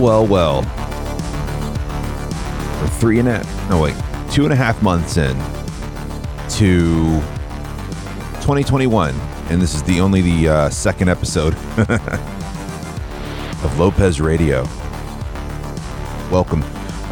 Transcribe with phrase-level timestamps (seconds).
[0.00, 0.62] Well, well.
[2.80, 3.94] We're three and a no wait,
[4.30, 5.36] two and a half months in
[6.56, 7.20] to
[8.40, 9.14] 2021,
[9.50, 11.52] and this is the only the uh, second episode
[13.62, 14.62] of Lopez Radio.
[16.30, 16.62] Welcome.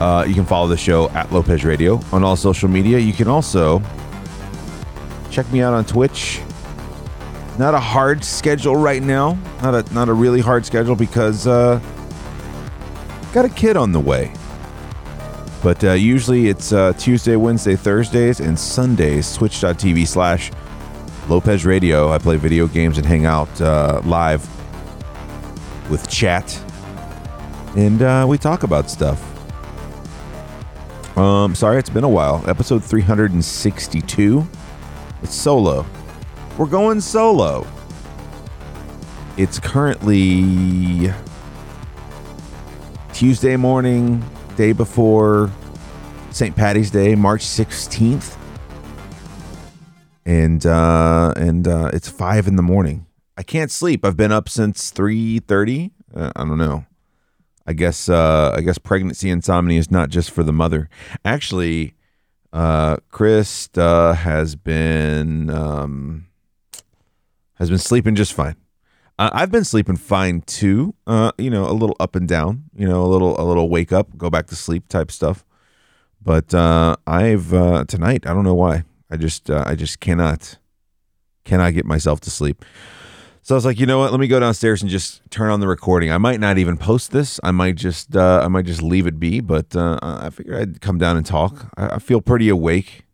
[0.00, 2.96] Uh, you can follow the show at Lopez Radio on all social media.
[2.98, 3.82] You can also
[5.30, 6.40] check me out on Twitch.
[7.58, 9.36] Not a hard schedule right now.
[9.60, 11.82] Not a not a really hard schedule because uh,
[13.42, 14.32] got a kid on the way.
[15.62, 19.32] But uh, usually it's uh, Tuesday, Wednesday, Thursdays, and Sundays.
[19.36, 20.50] Twitch.tv slash
[21.28, 22.10] Lopez Radio.
[22.10, 24.42] I play video games and hang out uh, live
[25.88, 26.60] with chat,
[27.76, 29.22] and uh, we talk about stuff.
[31.16, 32.42] Um, sorry, it's been a while.
[32.48, 34.48] Episode 362.
[35.22, 35.86] It's solo.
[36.56, 37.68] We're going solo.
[39.36, 41.12] It's currently
[43.18, 44.24] Tuesday morning,
[44.54, 45.50] day before
[46.30, 46.54] St.
[46.54, 48.36] Patty's Day, March 16th.
[50.24, 53.06] And uh and uh it's 5 in the morning.
[53.36, 54.04] I can't sleep.
[54.04, 55.90] I've been up since 3:30.
[56.14, 56.86] Uh, I don't know.
[57.66, 60.88] I guess uh I guess pregnancy insomnia is not just for the mother.
[61.24, 61.94] Actually,
[62.52, 66.28] uh Krista has been um
[67.54, 68.54] has been sleeping just fine.
[69.18, 70.94] Uh, I've been sleeping fine too.
[71.06, 72.64] Uh, you know, a little up and down.
[72.76, 75.44] You know, a little a little wake up, go back to sleep type stuff.
[76.22, 78.26] But uh, I've uh, tonight.
[78.26, 78.84] I don't know why.
[79.10, 80.58] I just uh, I just cannot
[81.44, 82.64] cannot get myself to sleep.
[83.42, 84.10] So I was like, you know what?
[84.10, 86.12] Let me go downstairs and just turn on the recording.
[86.12, 87.40] I might not even post this.
[87.42, 89.40] I might just I might just leave it be.
[89.40, 91.72] But I figured I'd come down and talk.
[91.76, 93.04] I, I feel pretty awake.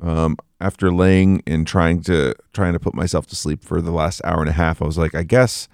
[0.00, 4.20] Um, after laying and trying to trying to put myself to sleep for the last
[4.24, 5.68] hour and a half, I was like, I guess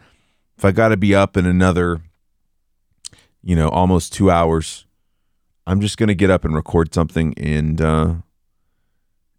[0.57, 2.03] if I got to be up in another,
[3.43, 4.87] you know, almost two hours,
[5.67, 8.15] I'm just gonna get up and record something and uh,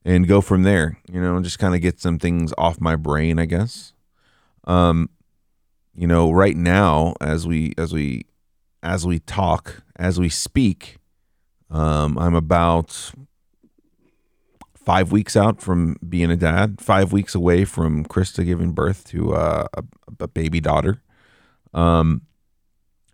[0.03, 0.99] and go from there.
[1.11, 3.93] You know, just kind of get some things off my brain, I guess.
[4.65, 5.09] Um,
[5.93, 8.25] you know, right now as we as we
[8.81, 10.97] as we talk, as we speak,
[11.69, 13.11] um, I'm about
[14.85, 19.33] five weeks out from being a dad, five weeks away from Krista giving birth to
[19.33, 19.83] uh, a,
[20.19, 21.01] a, baby daughter.
[21.73, 22.21] Um,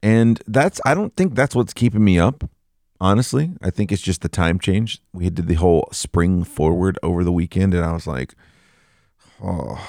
[0.03, 2.49] and that's, I don't think that's what's keeping me up.
[2.99, 5.01] Honestly, I think it's just the time change.
[5.13, 8.35] We did the whole spring forward over the weekend, and I was like,
[9.41, 9.83] oh,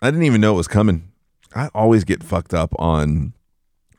[0.00, 1.12] I didn't even know it was coming.
[1.54, 3.34] I always get fucked up on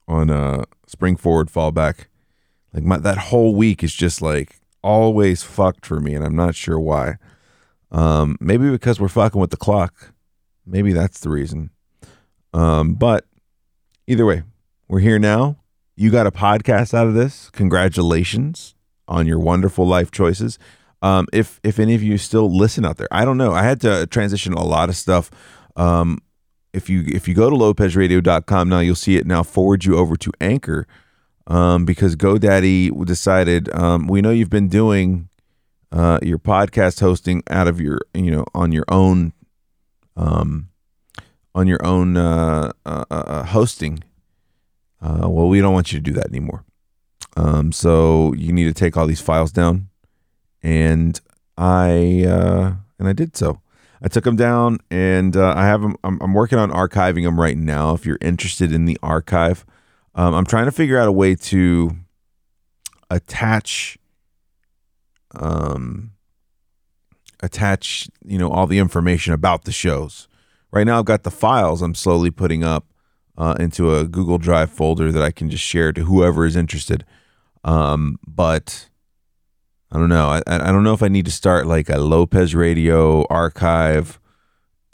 [0.07, 2.07] on uh spring forward, fall back.
[2.73, 6.55] Like my that whole week is just like always fucked for me, and I'm not
[6.55, 7.17] sure why.
[7.91, 10.13] Um, maybe because we're fucking with the clock.
[10.65, 11.71] Maybe that's the reason.
[12.53, 13.25] Um, but
[14.07, 14.43] either way,
[14.87, 15.57] we're here now.
[15.95, 17.49] You got a podcast out of this.
[17.51, 18.75] Congratulations
[19.07, 20.59] on your wonderful life choices.
[21.01, 23.53] Um, if if any of you still listen out there, I don't know.
[23.53, 25.31] I had to transition a lot of stuff.
[25.75, 26.19] Um,
[26.73, 30.15] if you if you go to lopezradio.com now, you'll see it now forward you over
[30.17, 30.85] to Anchor
[31.49, 35.27] um, because GoDaddy decided um, we know you've been doing
[35.91, 39.33] uh, your podcast hosting out of your you know on your own
[40.15, 40.69] um,
[41.55, 44.03] on your own uh, uh, uh, uh hosting.
[45.01, 46.63] Uh, well, we don't want you to do that anymore.
[47.35, 49.89] Um, so you need to take all these files down,
[50.61, 51.19] and
[51.57, 51.89] I
[52.99, 53.61] and I did so.
[54.01, 55.95] I took them down, and I have them.
[56.03, 57.93] I'm, I'm working on archiving them right now.
[57.93, 59.65] If you're interested in the archive.
[60.15, 61.91] Um, I'm trying to figure out a way to
[63.09, 63.97] attach,
[65.31, 66.11] um,
[67.41, 70.27] attach, you know, all the information about the shows.
[70.71, 72.85] Right now, I've got the files I'm slowly putting up
[73.37, 77.05] uh, into a Google Drive folder that I can just share to whoever is interested.
[77.63, 78.89] Um, but
[79.91, 80.27] I don't know.
[80.29, 84.19] I, I don't know if I need to start like a Lopez Radio archive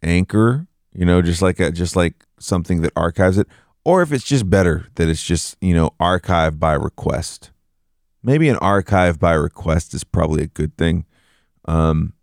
[0.02, 3.48] anchor, you know, just like a, just like something that archives it,
[3.86, 7.52] or if it's just better that it's just, you know, archive by request.
[8.24, 11.06] Maybe an archive by request is probably a good thing.
[11.66, 12.14] Um,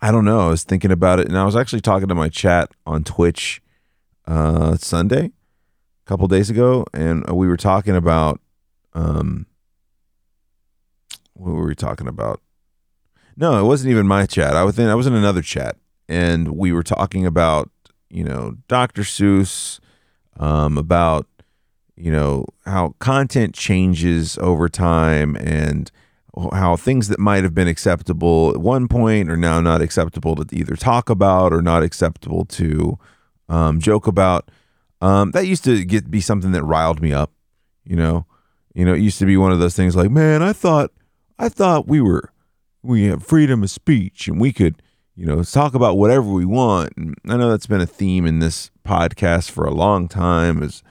[0.00, 0.40] I don't know.
[0.40, 3.60] I was thinking about it, and I was actually talking to my chat on Twitch
[4.26, 8.40] uh, Sunday, a couple days ago, and we were talking about
[8.94, 9.46] um,
[11.34, 12.40] what were we talking about?
[13.36, 14.54] No, it wasn't even my chat.
[14.54, 15.76] I was in I was in another chat,
[16.08, 17.70] and we were talking about
[18.10, 19.02] you know Dr.
[19.02, 19.80] Seuss
[20.38, 21.26] um, about
[21.96, 25.90] you know how content changes over time and
[26.52, 30.46] how things that might have been acceptable at one point are now not acceptable to
[30.56, 32.98] either talk about or not acceptable to
[33.48, 34.50] um, joke about.
[35.02, 37.32] Um, that used to get be something that riled me up.
[37.84, 38.26] You know,
[38.74, 40.90] you know, it used to be one of those things like, man, I thought,
[41.38, 42.32] I thought we were,
[42.82, 44.80] we have freedom of speech and we could,
[45.16, 46.92] you know, talk about whatever we want.
[46.96, 50.62] And I know that's been a theme in this podcast for a long time.
[50.62, 50.82] Is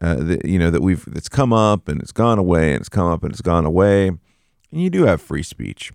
[0.00, 2.88] uh, that, you know that we've it's come up and it's gone away and it's
[2.88, 4.08] come up and it's gone away.
[4.08, 4.20] And
[4.70, 5.92] you do have free speech.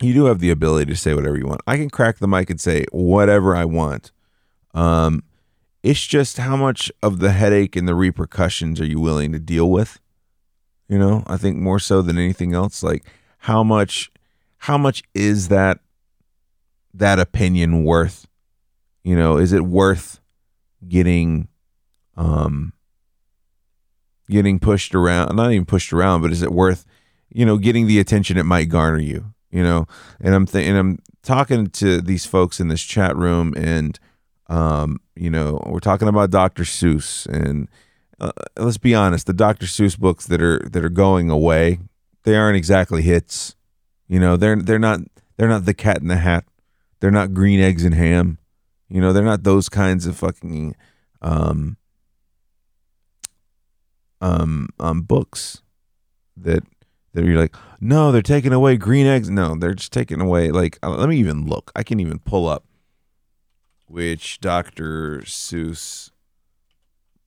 [0.00, 1.60] You do have the ability to say whatever you want.
[1.66, 4.10] I can crack the mic and say whatever I want.
[4.74, 5.22] Um,
[5.82, 9.70] it's just how much of the headache and the repercussions are you willing to deal
[9.70, 10.00] with?
[10.88, 13.04] You know, I think more so than anything else, like
[13.38, 14.10] how much
[14.58, 15.80] how much is that
[16.94, 18.26] that opinion worth?
[19.02, 20.20] You know, is it worth
[20.86, 21.48] getting
[22.16, 22.72] um
[24.28, 26.86] getting pushed around not even pushed around, but is it worth,
[27.30, 29.34] you know, getting the attention it might garner you?
[29.50, 29.86] You know,
[30.20, 33.98] and I'm thinking I'm talking to these folks in this chat room and
[34.48, 36.64] um, you know, we're talking about Dr.
[36.64, 37.68] Seuss, and
[38.20, 39.66] uh, let's be honest, the Dr.
[39.66, 41.78] Seuss books that are that are going away,
[42.24, 43.54] they aren't exactly hits.
[44.06, 45.00] You know, they're they're not
[45.36, 46.44] they're not the Cat in the Hat,
[47.04, 48.38] they're not Green Eggs and Ham.
[48.88, 50.74] You know, they're not those kinds of fucking
[51.20, 51.76] um,
[54.22, 55.60] um, um books
[56.34, 56.62] that
[57.12, 59.28] that you're like, no, they're taking away green eggs.
[59.28, 60.78] No, they're just taking away like.
[60.82, 61.70] Uh, let me even look.
[61.76, 62.64] I can even pull up
[63.86, 65.24] which Dr.
[65.26, 66.10] Seuss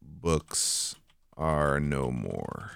[0.02, 0.96] books
[1.38, 2.72] are no more.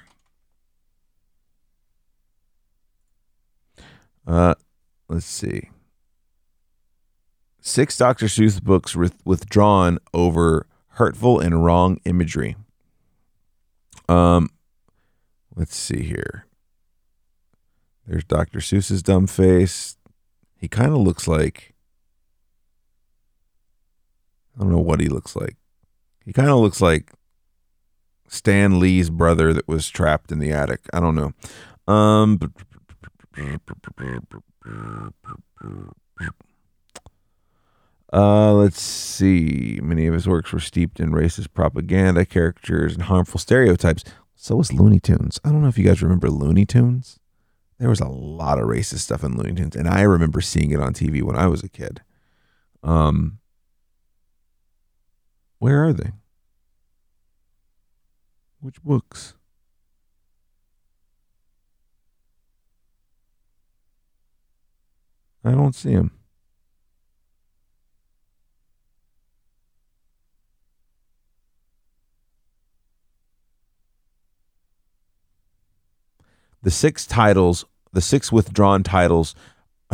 [4.28, 4.54] Uh,
[5.10, 5.72] let's see.
[7.62, 8.26] Six Dr.
[8.26, 10.66] Seuss books with, withdrawn over
[10.96, 12.56] hurtful and wrong imagery.
[14.10, 14.50] Um,
[15.56, 16.48] let's see here.
[18.08, 18.60] There's Dr.
[18.60, 19.96] Seuss's dumb face.
[20.58, 21.76] He kind of looks like
[24.56, 25.56] I don't know what he looks like.
[26.26, 27.12] He kind of looks like
[28.28, 30.82] Stan Lee's brother that was trapped in the attic.
[30.94, 31.34] I don't know.
[31.92, 32.40] Um,
[38.14, 39.80] uh, let's see.
[39.82, 44.04] Many of his works were steeped in racist propaganda, caricatures, and harmful stereotypes.
[44.36, 45.40] So was Looney Tunes.
[45.46, 47.20] I don't know if you guys remember Looney Tunes.
[47.78, 50.80] There was a lot of racist stuff in Looney Tunes, and I remember seeing it
[50.80, 52.02] on TV when I was a kid.
[52.84, 53.40] Um,
[55.60, 56.12] where are they?
[58.60, 59.36] Which books?
[65.44, 66.12] I don't see them.
[76.64, 79.36] The six titles, the six withdrawn titles,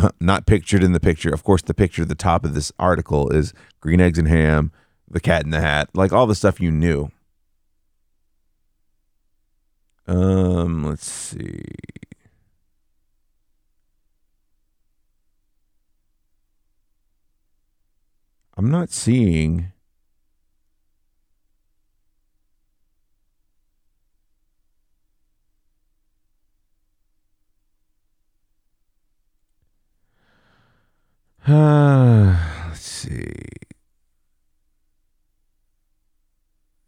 [0.19, 1.33] not pictured in the picture.
[1.33, 4.71] Of course, the picture at the top of this article is Green Eggs and Ham,
[5.09, 7.09] the Cat in the Hat, like all the stuff you knew.
[10.07, 11.61] Um, let's see.
[18.55, 19.71] I'm not seeing.
[32.67, 33.33] let's see.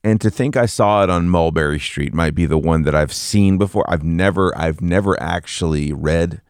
[0.04, 3.14] and to think I saw it on Mulberry Street might be the one that I've
[3.14, 3.84] seen before.
[3.90, 6.42] I've never I've never actually read,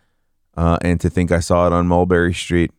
[0.56, 2.72] uh, and to think I saw it on Mulberry Street.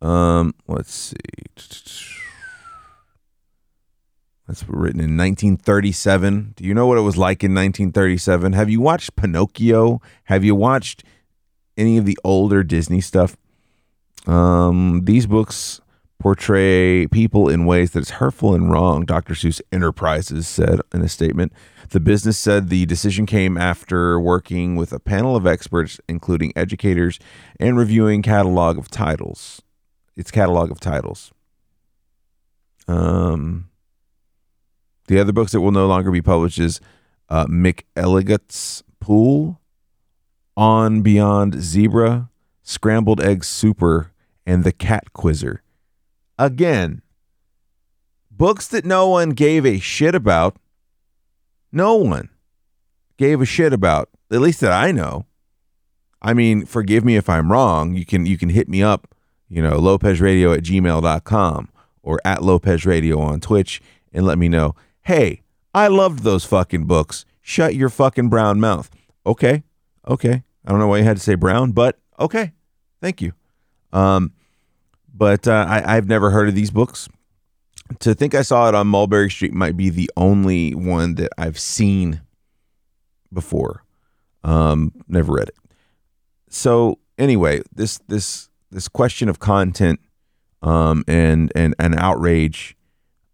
[0.00, 1.16] Um, let's see.
[4.48, 6.54] That's written in 1937.
[6.56, 8.54] Do you know what it was like in 1937?
[8.54, 10.00] Have you watched Pinocchio?
[10.24, 11.04] Have you watched
[11.76, 13.36] any of the older Disney stuff?
[14.26, 15.80] Um, these books
[16.22, 19.34] portray people in ways that is hurtful and wrong, Dr.
[19.34, 21.52] Seuss Enterprises said in a statement.
[21.90, 27.18] The business said the decision came after working with a panel of experts, including educators,
[27.58, 29.62] and reviewing catalog of titles.
[30.16, 31.32] Its catalog of titles.
[32.86, 33.68] Um,
[35.08, 36.80] the other books that will no longer be published is
[37.28, 39.60] uh, Mick Elligott's Pool,
[40.56, 42.30] On Beyond Zebra,
[42.62, 44.12] Scrambled Egg Super,
[44.44, 45.62] and The Cat Quizzer
[46.38, 47.02] again,
[48.30, 50.56] books that no one gave a shit about.
[51.70, 52.28] No one
[53.16, 55.26] gave a shit about, at least that I know.
[56.20, 57.94] I mean, forgive me if I'm wrong.
[57.94, 59.14] You can you can hit me up,
[59.48, 61.68] you know, lopezradio at gmail.com
[62.02, 63.80] or at lopezradio on Twitch
[64.12, 65.42] and let me know, hey,
[65.74, 67.24] I loved those fucking books.
[67.40, 68.90] Shut your fucking brown mouth.
[69.24, 69.64] Okay.
[70.06, 70.42] Okay.
[70.64, 72.52] I don't know why you had to say brown, but okay.
[73.00, 73.32] Thank you.
[73.92, 74.32] Um,
[75.12, 77.08] but uh, I, I've never heard of these books.
[78.00, 81.58] to think I saw it on Mulberry Street might be the only one that I've
[81.58, 82.22] seen
[83.32, 83.84] before.
[84.44, 85.56] Um, never read it.
[86.48, 90.00] So anyway, this this this question of content
[90.62, 92.76] um, and and and outrage.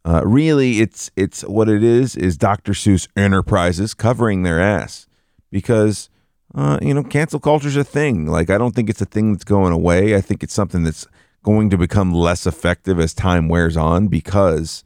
[0.04, 2.72] Uh, really, it's it's what it is is Dr.
[2.72, 5.06] Seuss Enterprises covering their ass
[5.50, 6.08] because
[6.54, 8.26] uh, you know cancel culture is a thing.
[8.26, 10.14] Like I don't think it's a thing that's going away.
[10.14, 11.06] I think it's something that's
[11.42, 14.82] going to become less effective as time wears on because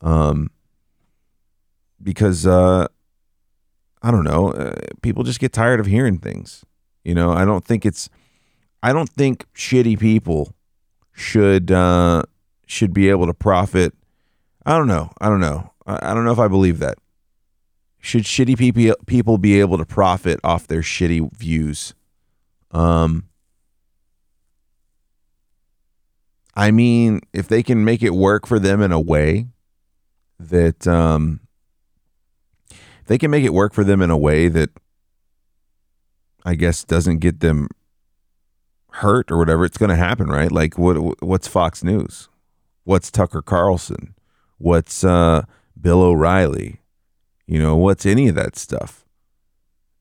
[0.00, 0.50] um
[2.02, 2.86] because uh
[4.02, 6.62] I don't know, uh, people just get tired of hearing things.
[7.04, 8.10] You know, I don't think it's
[8.82, 10.54] I don't think shitty people
[11.12, 12.22] should uh
[12.66, 13.94] should be able to profit.
[14.66, 15.10] I don't know.
[15.20, 15.70] I don't know.
[15.86, 16.98] I, I don't know if I believe that.
[18.04, 21.94] Should shitty people people be able to profit off their shitty views?
[22.70, 23.30] Um
[26.54, 29.46] I mean, if they can make it work for them in a way
[30.38, 31.40] that um
[33.06, 34.68] they can make it work for them in a way that
[36.44, 37.68] I guess doesn't get them
[38.90, 40.52] hurt or whatever, it's going to happen, right?
[40.52, 42.28] Like what what's Fox News?
[42.82, 44.14] What's Tucker Carlson?
[44.58, 45.46] What's uh,
[45.80, 46.82] Bill O'Reilly?
[47.46, 49.04] You know, what's any of that stuff?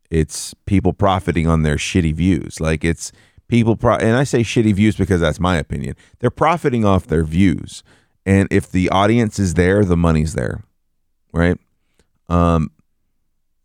[0.10, 2.60] It's people profiting on their shitty views.
[2.60, 3.12] Like it's
[3.48, 5.96] people pro- and I say shitty views because that's my opinion.
[6.20, 7.84] They're profiting off their views.
[8.26, 10.64] And if the audience is there, the money's there.
[11.34, 11.58] Right?
[12.30, 12.72] Um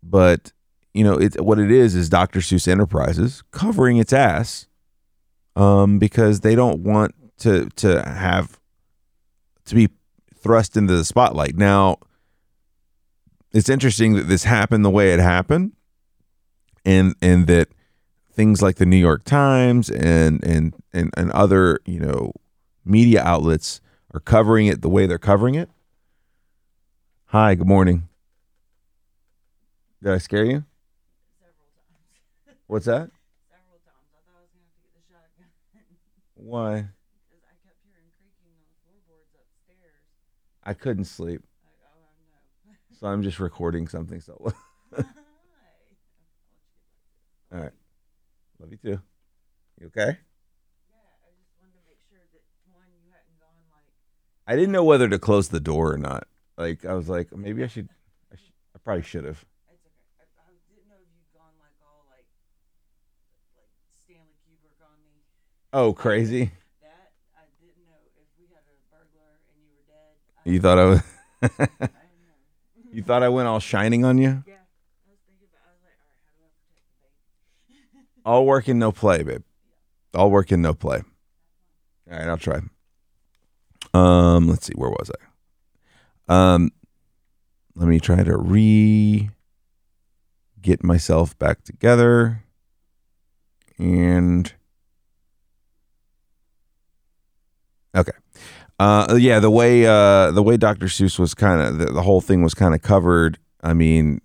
[0.03, 0.53] but
[0.95, 2.41] you know, it's what it is is Dr.
[2.41, 4.67] Seuss Enterprises covering its ass
[5.55, 8.59] um because they don't want to to have
[9.67, 9.89] to be
[10.35, 11.57] thrust into the spotlight.
[11.57, 11.99] Now,
[13.53, 15.73] it's interesting that this happened the way it happened
[16.85, 17.69] and and that
[18.33, 22.33] things like the New York Times and and and, and other you know
[22.85, 23.81] media outlets
[24.13, 25.69] are covering it the way they're covering it.
[27.27, 28.09] Hi, good morning.
[30.03, 30.65] Did I scare you?
[32.69, 33.11] What's that?
[33.49, 34.13] Several times.
[34.13, 35.49] I thought I was gonna have to get the shotgun
[36.37, 36.93] Why?
[37.25, 38.13] because I kept hearing
[42.99, 44.21] so I'm just recording something.
[44.21, 45.05] So, all
[47.53, 47.71] Hi.
[48.61, 49.01] Love you too.
[49.81, 50.19] You okay?
[50.19, 52.43] Yeah, I just wanted to make sure that
[52.75, 53.87] one hadn't gone like.
[54.47, 56.27] I didn't know whether to close the door or not.
[56.59, 57.89] Like I was like, maybe I should.
[58.33, 59.39] I, sh- I probably should have.
[59.71, 59.95] It's okay.
[60.19, 62.27] I, I didn't know if you'd gone like all like,
[63.57, 65.23] like Stanley Kubrick on me.
[65.73, 66.51] Oh, crazy!
[66.83, 70.19] That I didn't know if we had a burglar and you were dead.
[70.35, 71.89] I, You thought I was.
[72.89, 72.97] I didn't know.
[72.97, 74.43] you thought I went all shining on you?
[74.47, 75.61] Yeah, I was thinking about.
[75.69, 76.89] I was like, all right, how do I protect
[77.69, 78.07] the baby?
[78.25, 79.43] All work and no play, babe.
[80.15, 81.03] All work and no play.
[82.11, 82.61] All right, I'll try.
[83.95, 85.11] Um, let's see, where was
[86.29, 86.55] I?
[86.55, 86.73] Um,
[87.75, 89.31] let me try to re
[90.61, 92.45] get myself back together.
[93.79, 94.53] And
[97.95, 98.13] okay.
[98.79, 100.87] Uh yeah, the way uh the way Dr.
[100.87, 103.39] Seuss was kind of the, the whole thing was kind of covered.
[103.63, 104.21] I mean,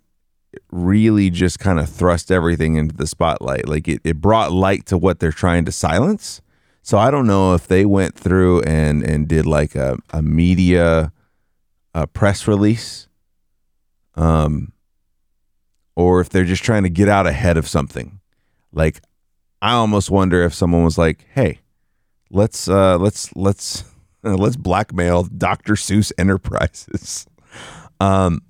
[0.70, 3.68] really just kind of thrust everything into the spotlight.
[3.68, 6.40] Like it, it brought light to what they're trying to silence.
[6.82, 11.12] So I don't know if they went through and and did like a, a media
[11.94, 13.08] a press release.
[14.14, 14.72] Um
[15.96, 18.20] or if they're just trying to get out ahead of something.
[18.72, 19.00] Like
[19.60, 21.60] I almost wonder if someone was like, "Hey,
[22.30, 23.84] let's uh let's let's
[24.36, 25.74] let's blackmail Dr.
[25.74, 27.26] Seuss Enterprises."
[28.00, 28.42] Um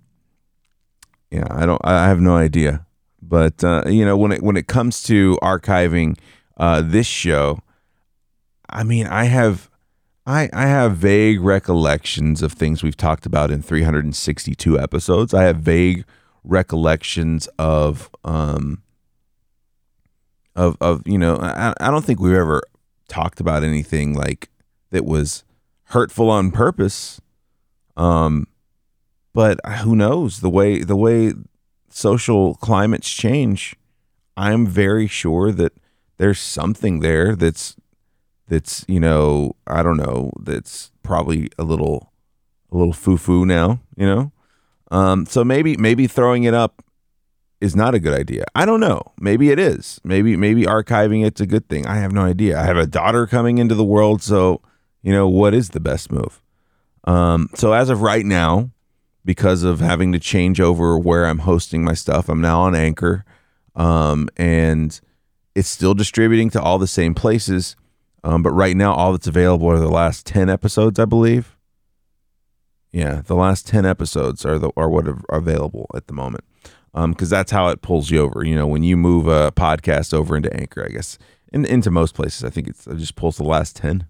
[1.34, 1.80] yeah, I don't.
[1.84, 2.86] I have no idea.
[3.20, 6.16] But uh, you know, when it when it comes to archiving
[6.56, 7.58] uh, this show,
[8.70, 9.68] I mean, I have,
[10.26, 15.34] I I have vague recollections of things we've talked about in 362 episodes.
[15.34, 16.04] I have vague
[16.44, 18.82] recollections of um
[20.54, 22.62] of of you know, I I don't think we've ever
[23.08, 24.50] talked about anything like
[24.90, 25.42] that was
[25.94, 27.20] hurtful on purpose.
[27.96, 28.46] Um
[29.32, 30.40] but who knows?
[30.40, 31.32] The way the way
[31.94, 33.76] social climates change
[34.36, 35.72] i'm very sure that
[36.16, 37.76] there's something there that's
[38.48, 42.12] that's you know i don't know that's probably a little
[42.72, 44.32] a little foo-foo now you know?
[44.90, 46.82] Um so maybe maybe throwing it up
[47.60, 48.44] is not a good idea.
[48.54, 49.00] I don't know.
[49.18, 50.00] Maybe it is.
[50.04, 51.86] Maybe maybe archiving it's a good thing.
[51.86, 52.60] I have no idea.
[52.60, 54.60] I have a daughter coming into the world so
[55.04, 56.42] you know what is the best move
[57.04, 58.70] um so as of right now
[59.24, 62.28] because of having to change over where I'm hosting my stuff.
[62.28, 63.24] I'm now on Anchor,
[63.74, 64.98] um, and
[65.54, 67.76] it's still distributing to all the same places.
[68.22, 71.56] Um, but right now, all that's available are the last ten episodes, I believe.
[72.92, 76.44] Yeah, the last ten episodes are the are what are available at the moment.
[76.96, 78.44] Um, because that's how it pulls you over.
[78.44, 81.18] You know, when you move a podcast over into Anchor, I guess,
[81.52, 84.06] in, into most places, I think it's, it just pulls the last ten.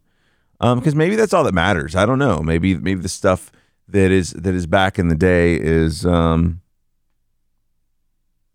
[0.61, 1.95] Um, because maybe that's all that matters.
[1.95, 2.41] I don't know.
[2.41, 3.51] Maybe maybe the stuff
[3.89, 6.61] that is that is back in the day is um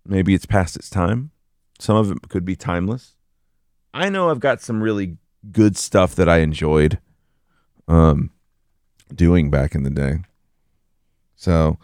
[0.05, 1.31] maybe it's past its time.
[1.79, 3.15] Some of it could be timeless.
[3.93, 5.17] I know I've got some really
[5.51, 6.99] good stuff that I enjoyed
[7.87, 8.31] um
[9.13, 10.19] doing back in the day.
[11.35, 11.77] So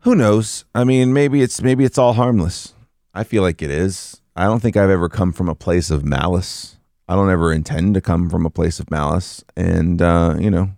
[0.00, 0.64] who knows?
[0.74, 2.74] I mean, maybe it's maybe it's all harmless.
[3.14, 4.20] I feel like it is.
[4.34, 6.76] I don't think I've ever come from a place of malice.
[7.12, 10.70] I don't ever intend to come from a place of malice, and uh, you know,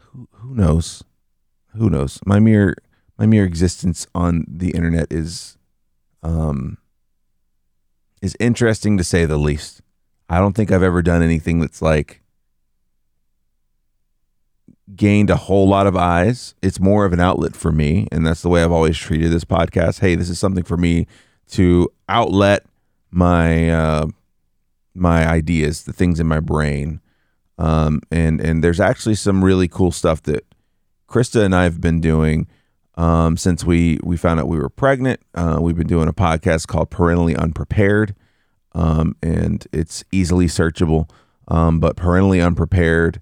[0.00, 1.02] who, who knows?
[1.74, 2.20] Who knows?
[2.24, 2.76] My mere
[3.18, 5.58] my mere existence on the internet is
[6.22, 6.78] um
[8.20, 9.80] is interesting to say the least.
[10.28, 12.22] I don't think I've ever done anything that's like
[14.94, 16.54] gained a whole lot of eyes.
[16.62, 19.44] It's more of an outlet for me, and that's the way I've always treated this
[19.44, 19.98] podcast.
[19.98, 21.08] Hey, this is something for me
[21.48, 22.64] to outlet
[23.10, 24.06] my uh,
[24.94, 27.00] my ideas, the things in my brain,
[27.58, 30.44] um, and and there's actually some really cool stuff that
[31.08, 32.46] Krista and I have been doing
[32.96, 35.20] um, since we we found out we were pregnant.
[35.34, 38.14] Uh, we've been doing a podcast called Parentally Unprepared,
[38.74, 41.08] um, and it's easily searchable.
[41.48, 43.20] Um, but Parentally Unprepared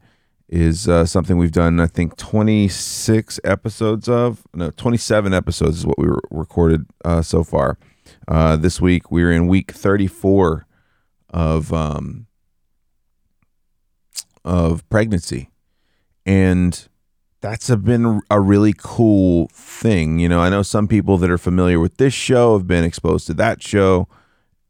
[0.48, 4.42] is uh, something we've done, I think, 26 episodes of.
[4.52, 7.78] No, 27 episodes is what we recorded uh, so far.
[8.26, 10.66] Uh, this week, we're in week 34
[11.30, 12.26] of um,
[14.44, 15.50] of pregnancy,
[16.26, 16.88] and
[17.40, 20.18] that's a, been a really cool thing.
[20.18, 23.26] You know, I know some people that are familiar with this show have been exposed
[23.28, 24.08] to that show,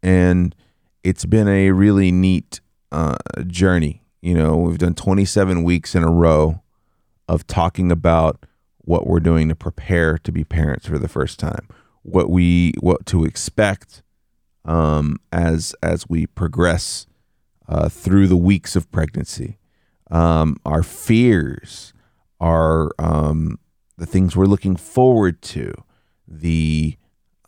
[0.02, 0.54] and
[1.02, 2.61] it's been a really neat
[2.92, 6.62] uh, journey you know, we've done 27 weeks in a row
[7.28, 8.44] of talking about
[8.78, 11.68] what we're doing to prepare to be parents for the first time,
[12.02, 14.02] what we what to expect
[14.64, 17.07] um, as as we progress
[17.68, 19.59] uh, through the weeks of pregnancy,
[20.11, 21.92] um, our fears,
[22.40, 23.59] our um,
[23.96, 25.73] the things we're looking forward to,
[26.27, 26.96] the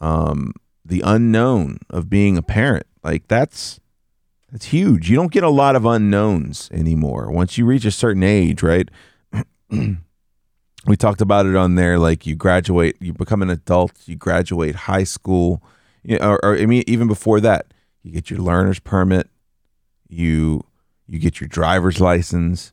[0.01, 0.53] um,
[0.85, 2.87] the unknown of being a parent.
[3.03, 3.81] Like that's
[4.51, 5.09] that's huge.
[5.09, 7.31] You don't get a lot of unknowns anymore.
[7.31, 8.89] Once you reach a certain age, right?
[9.71, 11.99] we talked about it on there.
[11.99, 15.63] Like you graduate, you become an adult, you graduate high school,
[16.03, 19.29] you know, or, or I mean, even before that, you get your learner's permit,
[20.09, 20.65] you
[21.07, 22.73] you get your driver's license,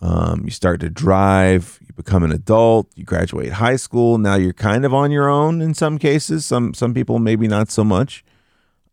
[0.00, 4.18] um, you start to drive, you become an adult, you graduate high school.
[4.18, 6.44] Now you're kind of on your own in some cases.
[6.46, 8.24] Some some people maybe not so much.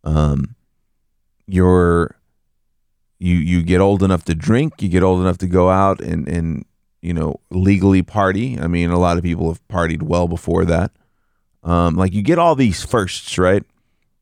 [0.03, 0.55] Um,
[1.47, 2.15] you're
[3.19, 6.27] you you get old enough to drink, you get old enough to go out and
[6.27, 6.65] and
[7.01, 8.59] you know legally party.
[8.59, 10.91] I mean, a lot of people have partied well before that.
[11.63, 13.63] Um, like you get all these firsts, right?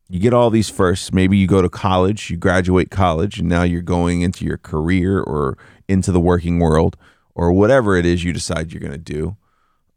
[0.09, 1.13] You get all these firsts.
[1.13, 5.21] Maybe you go to college, you graduate college, and now you're going into your career
[5.21, 6.97] or into the working world
[7.35, 9.37] or whatever it is you decide you're going to do.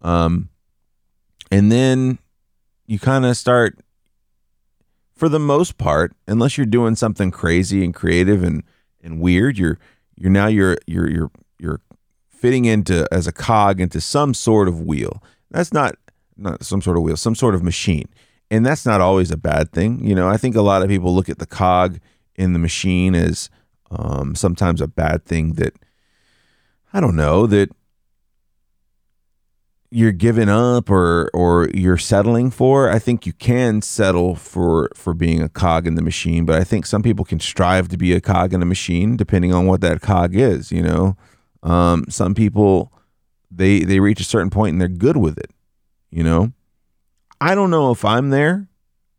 [0.03, 0.51] Um,
[1.51, 2.19] and then
[2.87, 3.79] you kind of start
[5.15, 8.65] for the most part, unless you're doing something crazy and creative and,
[9.03, 9.79] and weird, you're
[10.17, 11.81] you're now you're you're you're you're
[12.29, 15.23] fitting into as a cog into some sort of wheel.
[15.51, 15.95] That's not
[16.37, 18.09] not some sort of wheel, some sort of machine.
[18.51, 20.05] And that's not always a bad thing.
[20.05, 21.99] You know, I think a lot of people look at the cog
[22.37, 23.49] in the machine as
[23.91, 25.75] um, sometimes a bad thing that
[26.93, 27.71] I don't know that
[29.95, 35.13] you're giving up or or you're settling for i think you can settle for for
[35.13, 38.15] being a cog in the machine but i think some people can strive to be
[38.15, 41.15] a cog in a machine depending on what that cog is you know
[41.63, 42.91] um, some people
[43.51, 45.51] they they reach a certain point and they're good with it
[46.13, 46.53] you know?
[47.41, 48.69] I don't know if i'm there.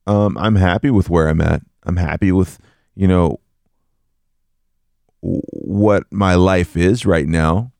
[0.08, 1.62] Um, i'm happy with where i'm at.
[1.84, 2.60] I'm happy with
[2.96, 3.42] you know
[5.22, 7.72] what my life is right now.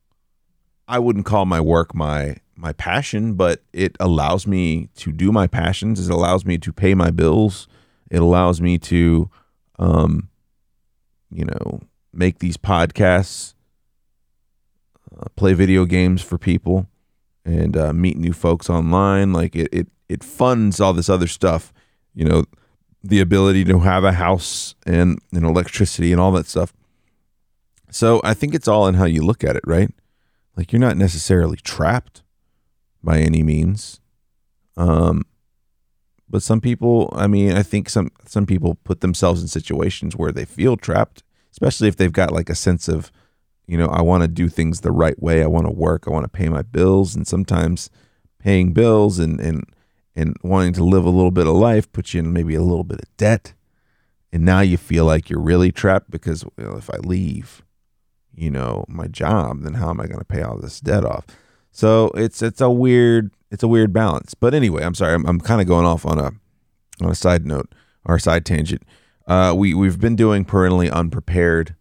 [0.88, 5.46] I wouldn't call my work my my passion, but it allows me to do my
[5.46, 6.08] passions.
[6.08, 7.68] It allows me to pay my bills.
[8.10, 9.30] It allows me to,
[9.78, 10.28] um,
[11.30, 11.80] you know,
[12.12, 13.54] make these podcasts,
[15.18, 16.86] uh, play video games for people,
[17.44, 19.32] and uh, meet new folks online.
[19.32, 21.72] Like it, it, it funds all this other stuff.
[22.14, 22.44] You know,
[23.02, 26.72] the ability to have a house and, and electricity and all that stuff.
[27.90, 29.90] So I think it's all in how you look at it, right?
[30.56, 32.22] Like you're not necessarily trapped
[33.02, 34.00] by any means.
[34.76, 35.24] Um,
[36.28, 40.32] but some people, I mean, I think some some people put themselves in situations where
[40.32, 43.12] they feel trapped, especially if they've got like a sense of
[43.66, 45.42] you know, I want to do things the right way.
[45.42, 46.04] I want to work.
[46.06, 47.90] I want to pay my bills, and sometimes
[48.38, 49.64] paying bills and and
[50.16, 52.84] and wanting to live a little bit of life puts you in maybe a little
[52.84, 53.54] bit of debt.
[54.32, 57.62] And now you feel like you're really trapped because if I leave,
[58.34, 61.26] you know, my job, then how am I going to pay all this debt off?
[61.70, 64.34] So it's it's a weird it's a weird balance.
[64.34, 66.32] But anyway, I'm sorry, I'm, I'm kind of going off on a
[67.00, 67.72] on a side note
[68.04, 68.82] or a side tangent.
[69.26, 71.74] Uh, we we've been doing parentally unprepared,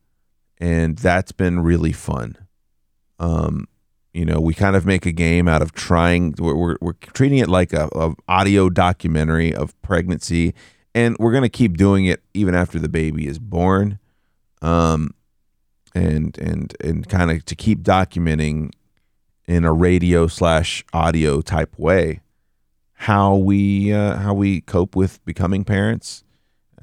[0.64, 2.38] and that's been really fun.
[3.20, 3.68] Um,
[4.14, 6.36] you know, we kind of make a game out of trying.
[6.40, 10.54] We're we're, we're treating it like a, a audio documentary of pregnancy,
[10.96, 14.00] and we're gonna keep doing it even after the baby is born.
[14.62, 15.14] Um,
[15.94, 18.72] and and and kind of to keep documenting
[19.46, 22.22] in a radio slash audio type way
[22.94, 26.24] how we uh, how we cope with becoming parents,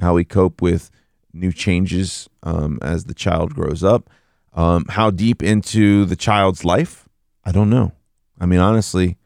[0.01, 0.90] how we cope with
[1.33, 4.11] new changes um, as the child grows up,
[4.55, 7.09] um, how deep into the child's life.
[7.45, 7.93] I don't know.
[8.38, 9.19] I mean, honestly,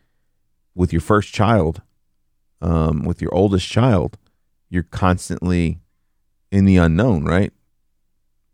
[0.74, 1.82] with your first child,
[2.60, 4.18] um, with your oldest child,
[4.68, 5.80] you're constantly
[6.50, 7.52] in the unknown, right?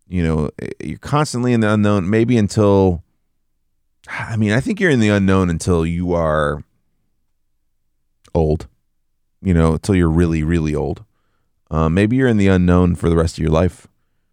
[0.09, 3.05] You know, eh, you're constantly in the unknown, maybe until,
[4.09, 6.65] I mean, I think you're in the unknown until you are
[8.35, 8.67] old,
[9.43, 11.05] you know, until you're really, really old.
[11.71, 13.87] Uh, maybe you're in the unknown for the rest of your life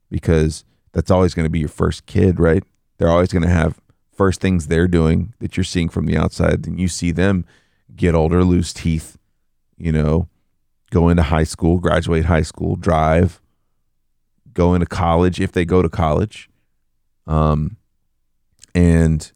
[0.09, 2.63] because that's always going to be your first kid, right?
[2.97, 3.79] They're always going to have
[4.11, 6.63] first things they're doing that you're seeing from the outside.
[6.63, 7.45] Then you see them
[7.95, 9.17] get older, lose teeth,
[9.77, 10.27] you know,
[10.89, 13.41] go into high school, graduate high school, drive,
[14.53, 16.49] go into college if they go to college.
[17.27, 17.77] Um,
[18.73, 19.31] and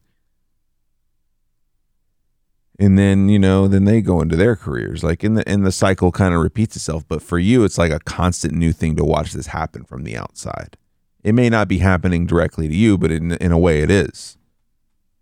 [2.81, 5.03] and then you know then they go into their careers.
[5.03, 7.91] Like in the and the cycle kind of repeats itself but for you it's like
[7.91, 10.77] a constant new thing to watch this happen from the outside.
[11.23, 14.37] It may not be happening directly to you but in in a way it is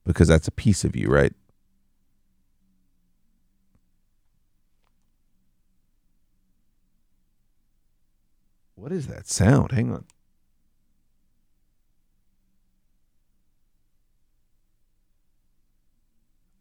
[0.05, 1.33] because that's a piece of you right?
[8.75, 9.73] What is that sound?
[9.73, 10.05] Hang on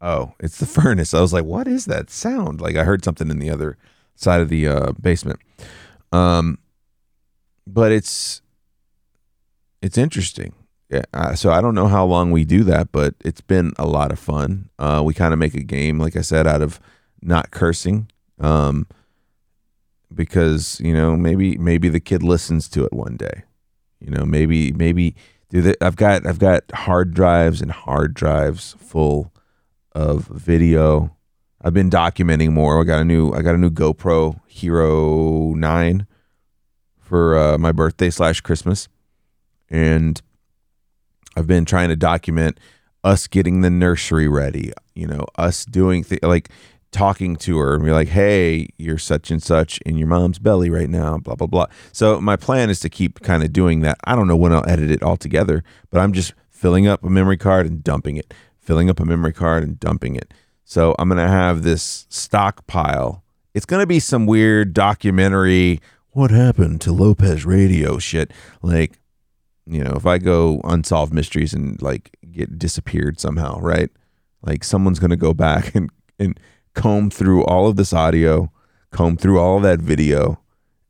[0.01, 1.13] Oh, it's the furnace.
[1.13, 2.61] I was like, what is that sound?
[2.61, 3.77] Like I heard something in the other
[4.15, 5.39] side of the uh, basement.
[6.11, 6.59] Um,
[7.67, 8.41] but it's
[9.81, 10.53] it's interesting.
[10.89, 13.85] Yeah, uh, so I don't know how long we do that, but it's been a
[13.85, 14.69] lot of fun.
[14.79, 16.79] Uh, we kind of make a game, like I said, out of
[17.21, 18.09] not cursing,
[18.39, 18.87] um,
[20.13, 23.43] because you know maybe maybe the kid listens to it one day.
[23.99, 25.15] You know, maybe maybe
[25.49, 25.77] do that.
[25.81, 29.31] I've got I've got hard drives and hard drives full
[29.93, 31.15] of video.
[31.61, 32.79] I've been documenting more.
[32.79, 36.07] I got a new I got a new GoPro Hero Nine
[36.99, 38.87] for uh, my birthday slash Christmas,
[39.69, 40.21] and
[41.35, 42.59] I've been trying to document
[43.03, 44.71] us getting the nursery ready.
[44.95, 46.49] You know, us doing th- like
[46.91, 50.69] talking to her and be like, "Hey, you're such and such in your mom's belly
[50.69, 51.65] right now." Blah blah blah.
[51.91, 53.97] So my plan is to keep kind of doing that.
[54.05, 57.09] I don't know when I'll edit it all together, but I'm just filling up a
[57.09, 60.33] memory card and dumping it filling up a memory card and dumping it.
[60.63, 63.23] So I'm going to have this stockpile.
[63.53, 68.31] It's going to be some weird documentary, what happened to Lopez radio shit.
[68.61, 68.99] Like,
[69.65, 73.89] you know, if I go unsolved mysteries and like get disappeared somehow, right?
[74.41, 76.39] Like someone's going to go back and, and
[76.73, 78.51] comb through all of this audio,
[78.91, 80.39] comb through all of that video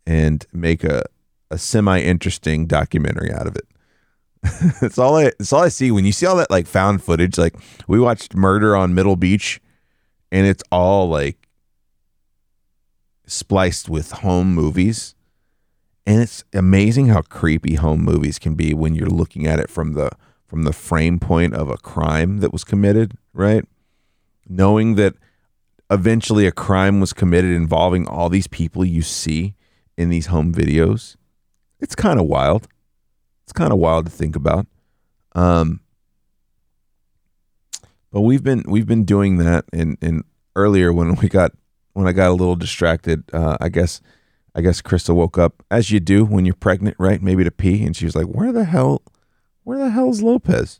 [0.06, 1.04] and make a,
[1.52, 3.68] a semi interesting documentary out of it.
[4.82, 7.38] it's all I it's all I see when you see all that like found footage.
[7.38, 7.56] Like
[7.88, 9.62] we watched Murder on Middle Beach,
[10.32, 11.48] and it's all like
[13.26, 15.16] spliced with home movies.
[16.06, 19.94] And it's amazing how creepy home movies can be when you're looking at it from
[19.94, 20.10] the
[20.48, 23.64] from the frame point of a crime that was committed, right?
[24.48, 25.14] Knowing that
[25.92, 29.54] eventually a crime was committed involving all these people you see
[29.98, 31.16] in these home videos.
[31.80, 32.68] It's kind of wild.
[33.50, 34.68] It's kind of wild to think about.
[35.34, 35.80] Um,
[38.12, 40.24] but we've been we've been doing that and and
[40.56, 41.54] earlier when we got
[41.94, 44.02] when I got a little distracted, uh, I guess
[44.54, 47.24] I guess Krista woke up as you do when you're pregnant, right?
[47.24, 49.02] Maybe to pee, and she was like, "Where the hell,
[49.64, 50.80] where the hell's Lopez?"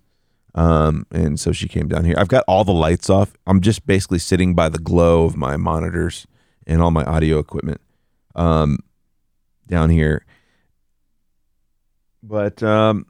[0.54, 2.14] Um, and so she came down here.
[2.20, 3.34] I've got all the lights off.
[3.48, 6.28] I'm just basically sitting by the glow of my monitors
[6.68, 7.82] and all my audio equipment
[8.36, 8.78] um,
[9.66, 10.24] down here,
[12.24, 13.06] but um,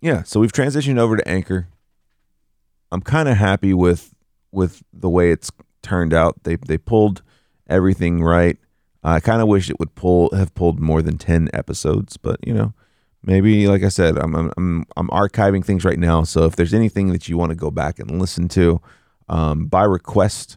[0.00, 1.68] yeah, so we've transitioned over to Anchor.
[2.90, 4.14] I'm kind of happy with
[4.52, 5.50] with the way it's
[5.82, 6.42] turned out.
[6.44, 7.22] They they pulled
[7.68, 8.58] everything right.
[9.04, 12.52] I kind of wish it would pull have pulled more than ten episodes, but you
[12.52, 12.72] know,
[13.22, 16.24] maybe like I said, I'm I'm I'm, archiving things right now.
[16.24, 18.80] So if there's anything that you want to go back and listen to,
[19.28, 20.56] um, by request,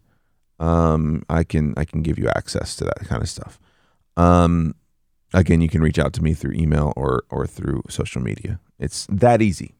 [0.60, 3.60] um, I can I can give you access to that kind of stuff.
[4.18, 4.76] Um,
[5.34, 8.60] again, you can reach out to me through email or or through social media.
[8.80, 9.76] It's that easy.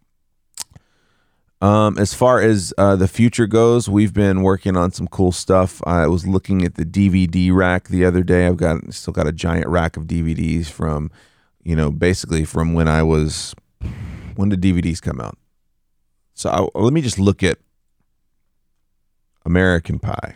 [1.62, 5.80] Um, as far as uh, the future goes, we've been working on some cool stuff.
[5.86, 8.48] I was looking at the DVD rack the other day.
[8.48, 11.12] I've got still got a giant rack of DVDs from,
[11.64, 13.54] you know, basically from when I was.
[14.36, 15.38] When did DVDs come out?
[16.34, 17.60] So I, let me just look at
[19.46, 20.36] American Pie.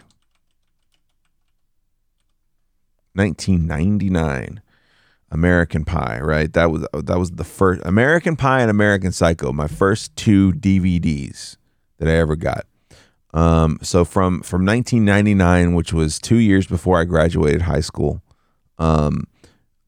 [3.14, 4.62] 1999.
[5.32, 6.52] American Pie, right?
[6.54, 11.58] That was that was the first American Pie and American Psycho, my first two DVDs
[11.98, 12.66] that I ever got.
[13.34, 18.22] Um, so from from 1999, which was two years before I graduated high school,
[18.78, 19.26] um,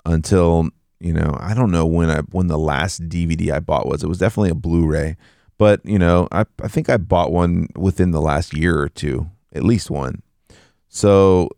[0.05, 0.69] until
[0.99, 4.03] you know I don't know when I when the last DVD I bought was.
[4.03, 5.15] It was definitely a Blu-ray,
[5.57, 9.29] but you know I I think I bought one within the last year or two,
[9.53, 10.23] at least one.
[10.89, 11.49] So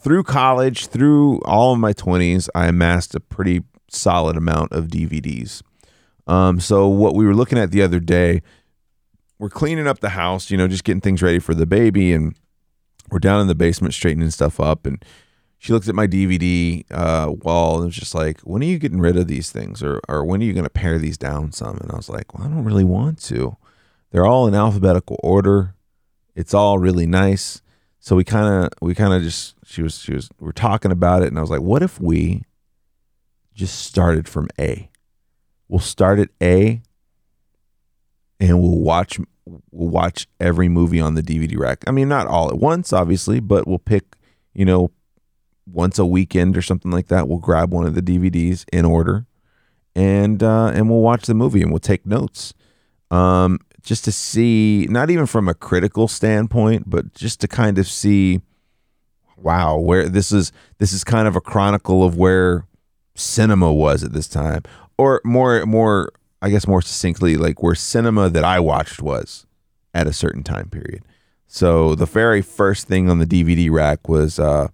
[0.00, 5.62] through college, through all of my 20s, I amassed a pretty solid amount of DVDs.
[6.26, 8.42] Um, so, what we were looking at the other day,
[9.38, 12.12] we're cleaning up the house, you know, just getting things ready for the baby.
[12.12, 12.36] And
[13.10, 14.84] we're down in the basement straightening stuff up.
[14.84, 15.02] And
[15.58, 19.00] she looks at my DVD uh, wall and was just like, when are you getting
[19.00, 19.82] rid of these things?
[19.82, 21.78] Or, or when are you going to pare these down some?
[21.78, 23.56] And I was like, well, I don't really want to.
[24.10, 25.74] They're all in alphabetical order.
[26.34, 27.62] It's all really nice.
[28.00, 31.22] So we kind of, we kind of just she was she was we're talking about
[31.22, 32.44] it and I was like, what if we
[33.52, 34.90] just started from A?
[35.68, 36.80] We'll start at A
[38.40, 41.84] and we'll watch we'll watch every movie on the DVD rack.
[41.86, 44.16] I mean, not all at once, obviously, but we'll pick,
[44.54, 44.90] you know,
[45.66, 47.28] once a weekend or something like that.
[47.28, 49.26] We'll grab one of the DVDs in order,
[49.94, 52.54] and uh, and we'll watch the movie and we'll take notes,
[53.10, 57.86] um, just to see, not even from a critical standpoint, but just to kind of
[57.86, 58.40] see
[59.42, 62.64] wow, where this is this is kind of a chronicle of where
[63.14, 64.62] cinema was at this time,
[64.96, 69.46] or more more I guess more succinctly, like where cinema that I watched was
[69.94, 71.02] at a certain time period.
[71.46, 74.68] So the very first thing on the DVD rack was uh,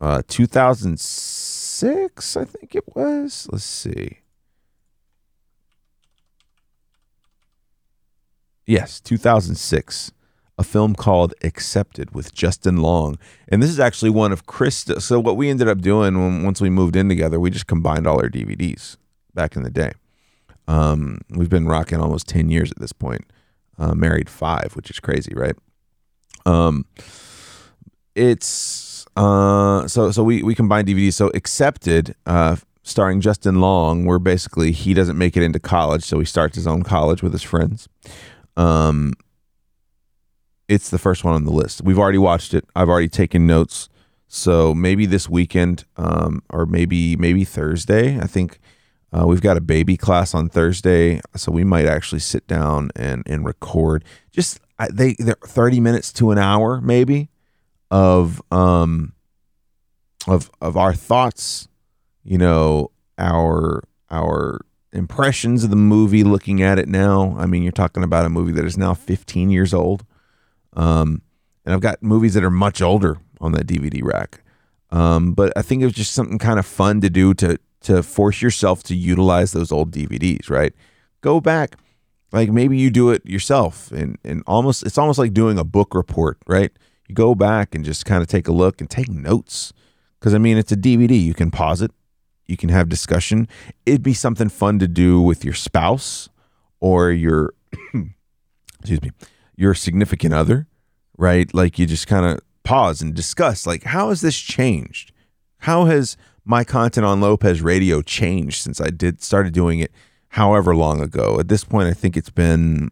[0.00, 3.48] uh, 2006, I think it was.
[3.50, 4.18] Let's see.
[8.66, 10.12] Yes, 2006
[10.60, 13.18] a film called Accepted with Justin Long.
[13.48, 15.00] And this is actually one of Krista.
[15.00, 18.06] So, what we ended up doing when, once we moved in together, we just combined
[18.06, 18.98] all our DVDs
[19.32, 19.92] back in the day.
[20.68, 23.24] Um, we've been rocking almost 10 years at this point,
[23.78, 25.56] uh, married five, which is crazy, right?
[26.44, 26.84] Um,
[28.14, 31.14] it's uh, so so we we combined DVDs.
[31.14, 36.18] So Accepted, uh, starring Justin Long, where basically he doesn't make it into college, so
[36.18, 37.88] he starts his own college with his friends.
[38.58, 39.14] Um,
[40.70, 41.82] it's the first one on the list.
[41.82, 42.64] We've already watched it.
[42.76, 43.88] I've already taken notes.
[44.28, 48.20] So maybe this weekend, um, or maybe maybe Thursday.
[48.20, 48.60] I think
[49.12, 53.24] uh, we've got a baby class on Thursday, so we might actually sit down and
[53.26, 54.04] and record.
[54.30, 54.60] Just
[54.92, 57.30] they they're thirty minutes to an hour maybe
[57.90, 59.14] of um
[60.28, 61.66] of of our thoughts.
[62.22, 64.60] You know our our
[64.92, 66.22] impressions of the movie.
[66.22, 69.50] Looking at it now, I mean, you're talking about a movie that is now 15
[69.50, 70.04] years old.
[70.74, 71.22] Um,
[71.64, 74.42] and I've got movies that are much older on that DVD rack.
[74.90, 78.02] Um, but I think it was just something kind of fun to do to to
[78.02, 80.74] force yourself to utilize those old DVDs, right?
[81.22, 81.76] Go back,
[82.32, 85.94] like maybe you do it yourself, and and almost it's almost like doing a book
[85.94, 86.72] report, right?
[87.08, 89.72] You go back and just kind of take a look and take notes,
[90.18, 91.20] because I mean it's a DVD.
[91.20, 91.92] You can pause it,
[92.46, 93.48] you can have discussion.
[93.86, 96.28] It'd be something fun to do with your spouse
[96.80, 97.54] or your
[98.80, 99.12] excuse me
[99.60, 100.66] your significant other,
[101.18, 101.52] right?
[101.52, 105.12] Like you just kind of pause and discuss, like, how has this changed?
[105.58, 109.92] How has my content on Lopez Radio changed since I did started doing it
[110.28, 111.38] however long ago?
[111.38, 112.90] At this point, I think it's been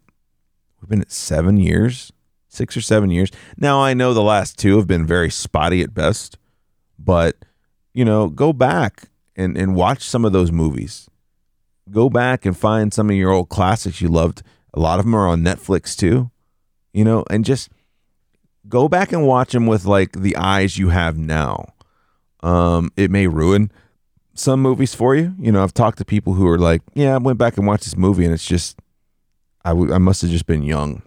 [0.81, 2.13] we've been at seven years,
[2.49, 3.31] six or seven years.
[3.57, 6.37] Now I know the last two have been very spotty at best,
[6.99, 7.37] but
[7.95, 11.09] you know, go back and, and watch some of those movies.
[11.91, 14.43] Go back and find some of your old classics you loved.
[14.75, 16.31] A lot of them are on Netflix too
[16.93, 17.71] you know, and just
[18.69, 21.73] go back and watch them with like the eyes you have now.
[22.43, 23.73] Um, it may ruin
[24.35, 25.35] some movies for you.
[25.39, 27.85] You know, I've talked to people who are like, yeah, I went back and watched
[27.85, 28.79] this movie and it's just,
[29.65, 31.03] I, w- I must have just been young.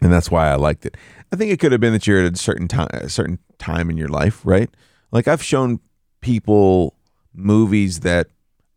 [0.00, 0.96] And that's why I liked it.
[1.32, 3.90] I think it could have been that you're at a certain time, a certain time
[3.90, 4.70] in your life, right?
[5.10, 5.80] Like I've shown
[6.20, 6.94] people
[7.34, 8.28] movies that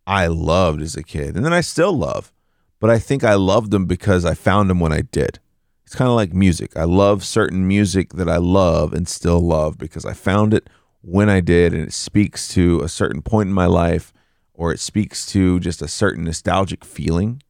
[0.08, 2.32] I loved as a kid, and then I still love.
[2.80, 5.40] But I think I loved them because I found them when I did.
[5.86, 6.76] It's kind of like music.
[6.76, 10.68] I love certain music that I love and still love because I found it
[11.02, 14.12] when I did, and it speaks to a certain point in my life,
[14.56, 17.44] or it speaks to just a certain nostalgic feeling.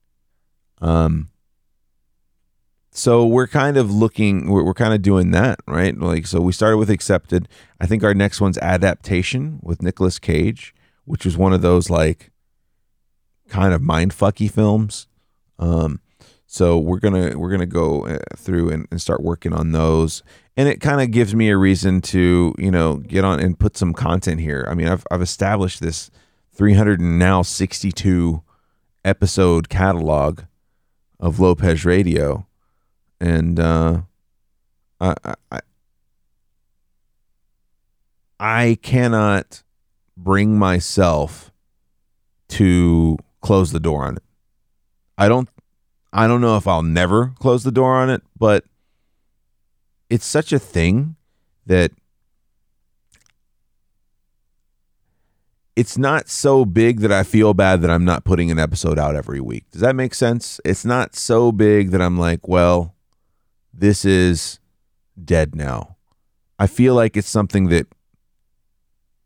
[0.81, 1.29] Um,
[2.91, 5.97] so we're kind of looking, we're, we're kind of doing that, right?
[5.97, 7.47] Like, so we started with Accepted.
[7.79, 12.31] I think our next one's Adaptation with Nicolas Cage, which was one of those like
[13.47, 15.07] kind of mindfucky films.
[15.57, 16.01] Um,
[16.55, 20.23] so we're gonna we're gonna go uh, through and, and start working on those,
[20.55, 23.75] and it kind of gives me a reason to you know get on and put
[23.75, 24.65] some content here.
[24.69, 26.09] I mean, I've I've established this
[26.53, 28.41] 300 and now 62
[29.03, 30.43] episode catalog
[31.19, 32.47] of Lopez Radio,
[33.19, 34.03] and uh,
[35.01, 35.59] I, I
[38.39, 39.61] I cannot
[40.15, 41.51] bring myself
[42.47, 44.23] to close the door on it.
[45.17, 45.49] I don't
[46.15, 48.63] I don't know if I'll never close the door on it, but
[50.09, 51.17] it's such a thing
[51.65, 51.91] that
[55.75, 59.17] it's not so big that I feel bad that I'm not putting an episode out
[59.17, 59.69] every week.
[59.71, 60.61] Does that make sense?
[60.63, 62.95] It's not so big that I'm like, well,
[63.73, 64.61] this is
[65.21, 65.97] dead now.
[66.57, 67.87] I feel like it's something that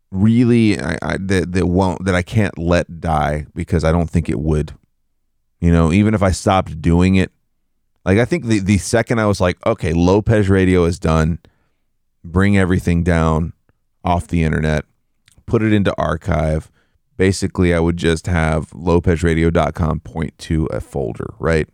[0.10, 4.28] really I, I that that won't that I can't let die because I don't think
[4.28, 4.74] it would.
[5.60, 7.32] You know, even if I stopped doing it,
[8.06, 11.40] like I think the the second I was like, okay, Lopez Radio is done,
[12.24, 13.54] bring everything down
[14.04, 14.86] off the internet,
[15.46, 16.72] put it into archive.
[17.18, 21.68] Basically, I would just have lopezradio.com point to a folder, right?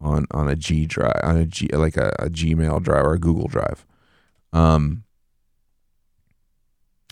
[0.00, 3.18] On on a G drive, on a G like a, a Gmail drive or a
[3.18, 3.84] Google drive.
[4.52, 5.04] Um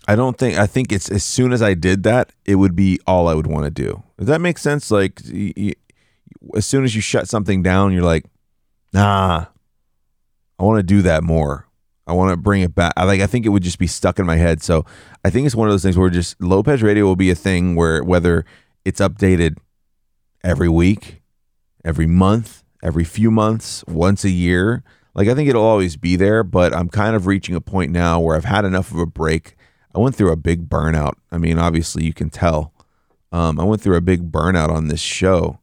[0.07, 2.99] I don't think I think it's as soon as I did that, it would be
[3.07, 4.03] all I would want to do.
[4.19, 4.91] Does that make sense?
[4.91, 5.21] Like
[6.55, 8.25] as soon as you shut something down, you're like,
[8.93, 9.47] nah,
[10.59, 11.67] I want to do that more.
[12.07, 12.93] I want to bring it back.
[12.97, 14.63] I like I think it would just be stuck in my head.
[14.63, 14.85] So
[15.25, 17.77] I think it's one of those things where just Lopez Radio will be a thing
[17.77, 18.45] where whether
[18.85, 19.57] it's updated
[20.43, 21.23] every week,
[21.85, 24.83] every month, every few months, once a year,
[25.15, 28.19] like I think it'll always be there, but I'm kind of reaching a point now
[28.19, 29.57] where I've had enough of a break.
[29.95, 31.15] I went through a big burnout.
[31.31, 32.73] I mean, obviously you can tell.
[33.31, 35.61] Um, I went through a big burnout on this show.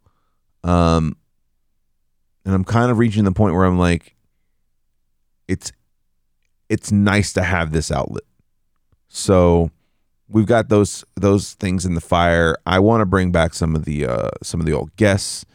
[0.63, 1.15] Um,
[2.45, 4.15] and I'm kind of reaching the point where I'm like,
[5.47, 5.71] it's
[6.69, 8.23] it's nice to have this outlet.
[9.07, 9.71] So
[10.27, 12.55] we've got those those things in the fire.
[12.65, 15.45] I want to bring back some of the uh, some of the old guests.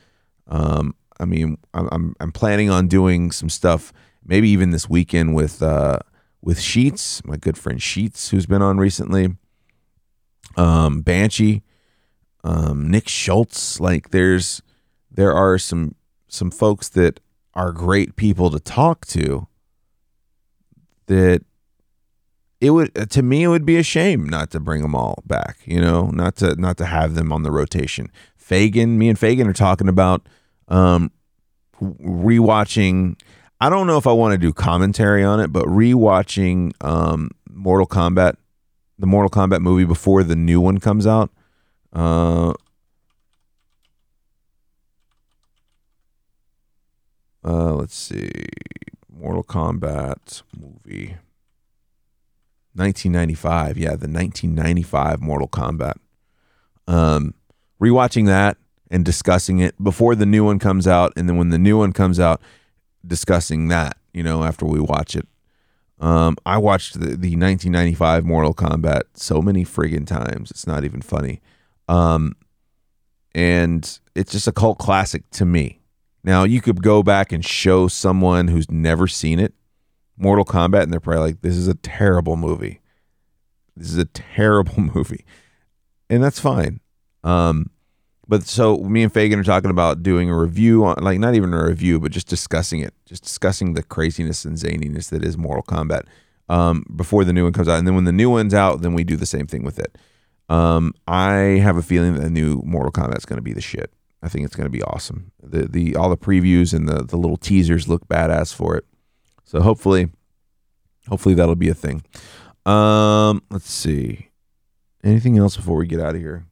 [0.49, 3.93] Um, I mean, I'm, I'm I'm planning on doing some stuff,
[4.25, 6.01] maybe even this weekend with uh,
[6.43, 9.37] with Sheets, my good friend Sheets, who's been on recently.
[10.57, 11.63] Um, Banshee,
[12.45, 13.81] um, Nick Schultz.
[13.81, 14.63] Like, there's
[15.15, 15.95] there are some
[16.29, 17.21] some folks that
[17.55, 19.47] are great people to talk to
[21.07, 21.43] that
[22.61, 25.59] it would to me it would be a shame not to bring them all back
[25.65, 28.11] you know not to not to have them on the rotation.
[28.37, 30.29] Fagan me and Fagan are talking about
[30.69, 31.11] um
[31.81, 33.19] rewatching
[33.61, 37.87] I don't know if I want to do commentary on it but rewatching um Mortal
[37.87, 38.37] Kombat
[38.99, 41.31] the Mortal Kombat movie before the new one comes out
[41.93, 42.53] uh
[47.45, 48.31] Uh, let's see.
[49.13, 51.17] Mortal Kombat movie.
[52.75, 53.79] 1995.
[53.79, 55.95] Yeah, the 1995 Mortal Kombat.
[56.87, 57.35] Um,
[57.81, 58.57] rewatching that
[58.91, 61.93] and discussing it before the new one comes out, and then when the new one
[61.93, 62.41] comes out,
[63.07, 63.97] discussing that.
[64.13, 65.27] You know, after we watch it.
[66.01, 70.51] Um, I watched the, the 1995 Mortal Kombat so many friggin' times.
[70.51, 71.41] It's not even funny.
[71.89, 72.35] Um,
[73.35, 75.81] and it's just a cult classic to me.
[76.25, 79.55] Now, you could go back and show someone who's never seen it
[80.17, 82.81] Mortal Kombat, and they're probably like, this is a terrible movie.
[83.77, 85.25] This is a terrible movie.
[86.09, 86.81] And that's fine.
[87.23, 87.71] Um,
[88.27, 91.53] but so me and Fagan are talking about doing a review on, like, not even
[91.53, 95.63] a review, but just discussing it, just discussing the craziness and zaniness that is Mortal
[95.63, 96.05] Kombat
[96.49, 97.79] um, before the new one comes out.
[97.79, 99.99] And then when the new one's out, then we do the same thing with it.
[100.49, 103.61] Um, I have a feeling that the new Mortal Kombat is going to be the
[103.61, 103.93] shit.
[104.25, 105.33] I think it's going to be awesome.
[105.43, 108.87] The the all the previews and the the little teasers look badass for it.
[109.45, 110.09] So hopefully,
[111.09, 112.03] hopefully that'll be a thing.
[112.65, 114.31] Um, let's see.
[115.05, 116.47] Anything else before we get out of here?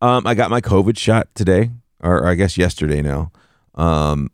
[0.00, 1.70] Um, I got my COVID shot today,
[2.00, 3.30] or, or I guess yesterday now.
[3.74, 4.30] Um,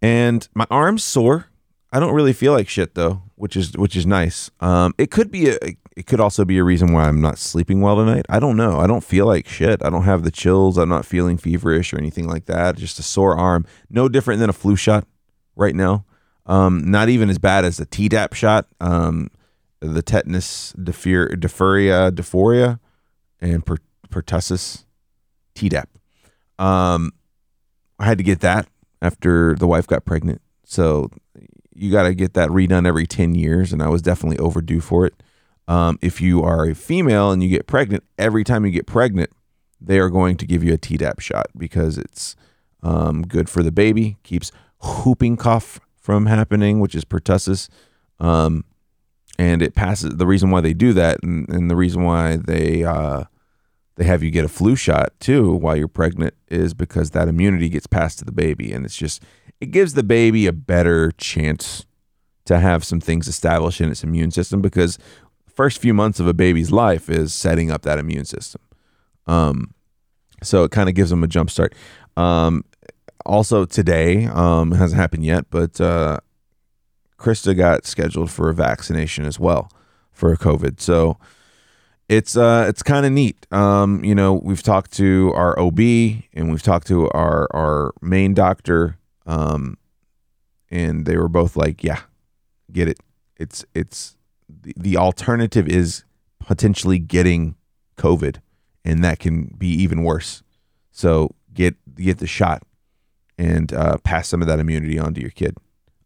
[0.00, 1.46] and my arm's sore.
[1.90, 4.52] I don't really feel like shit though, which is which is nice.
[4.60, 7.80] Um, it could be a it could also be a reason why I'm not sleeping
[7.80, 8.26] well tonight.
[8.28, 8.78] I don't know.
[8.78, 9.82] I don't feel like shit.
[9.82, 10.76] I don't have the chills.
[10.76, 12.76] I'm not feeling feverish or anything like that.
[12.76, 13.64] Just a sore arm.
[13.88, 15.06] No different than a flu shot
[15.56, 16.04] right now.
[16.44, 18.66] Um, not even as bad as a Tdap shot.
[18.78, 19.30] Um,
[19.80, 22.78] the tetanus, diphtheria, diphtheria, dysphoria,
[23.40, 23.78] and per-
[24.10, 24.84] pertussis,
[25.54, 25.86] Tdap.
[26.58, 27.12] Um,
[27.98, 28.68] I had to get that
[29.00, 30.42] after the wife got pregnant.
[30.64, 31.10] So
[31.74, 35.06] you got to get that redone every 10 years, and I was definitely overdue for
[35.06, 35.14] it.
[35.68, 39.30] Um, if you are a female and you get pregnant, every time you get pregnant,
[39.80, 42.36] they are going to give you a Tdap shot because it's
[42.82, 44.52] um, good for the baby, keeps
[44.82, 47.68] whooping cough from happening, which is pertussis.
[48.20, 48.64] Um,
[49.38, 50.16] and it passes.
[50.16, 53.24] The reason why they do that, and, and the reason why they uh,
[53.96, 57.68] they have you get a flu shot too while you're pregnant, is because that immunity
[57.68, 59.22] gets passed to the baby, and it's just
[59.60, 61.84] it gives the baby a better chance
[62.46, 64.98] to have some things established in its immune system because
[65.56, 68.60] first few months of a baby's life is setting up that immune system.
[69.26, 69.74] Um,
[70.42, 71.74] so it kind of gives them a jump start.
[72.16, 72.64] Um,
[73.24, 76.18] also today, um, hasn't happened yet, but uh,
[77.18, 79.70] Krista got scheduled for a vaccination as well
[80.12, 80.80] for COVID.
[80.80, 81.18] So
[82.08, 83.46] it's uh it's kind of neat.
[83.52, 88.32] Um, you know, we've talked to our OB and we've talked to our our main
[88.32, 88.96] doctor,
[89.26, 89.76] um,
[90.70, 92.02] and they were both like, "Yeah,
[92.70, 93.00] get it.
[93.36, 94.15] It's it's
[94.76, 96.04] the, alternative is
[96.40, 97.56] potentially getting
[97.96, 98.40] COVID,
[98.84, 100.42] and that can be even worse.
[100.90, 102.62] So get get the shot
[103.38, 105.56] and uh, pass some of that immunity on to your kid.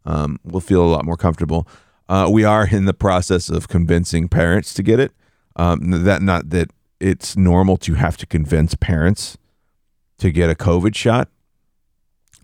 [0.05, 1.67] Um, we'll feel a lot more comfortable.
[2.09, 5.13] Uh, we are in the process of convincing parents to get it.
[5.57, 9.39] Um, that not that it's normal to have to convince parents
[10.19, 11.29] to get a COVID shot.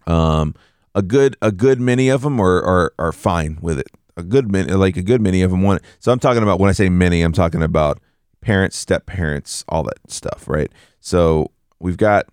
[0.07, 0.55] Um,
[0.95, 3.89] a good a good many of them are are, are fine with it.
[4.17, 5.83] A good many like a good many of them want.
[5.99, 8.01] So I'm talking about when I say many, I'm talking about
[8.41, 10.71] parents, step parents, all that stuff, right?
[11.01, 11.51] So
[11.81, 12.27] we've got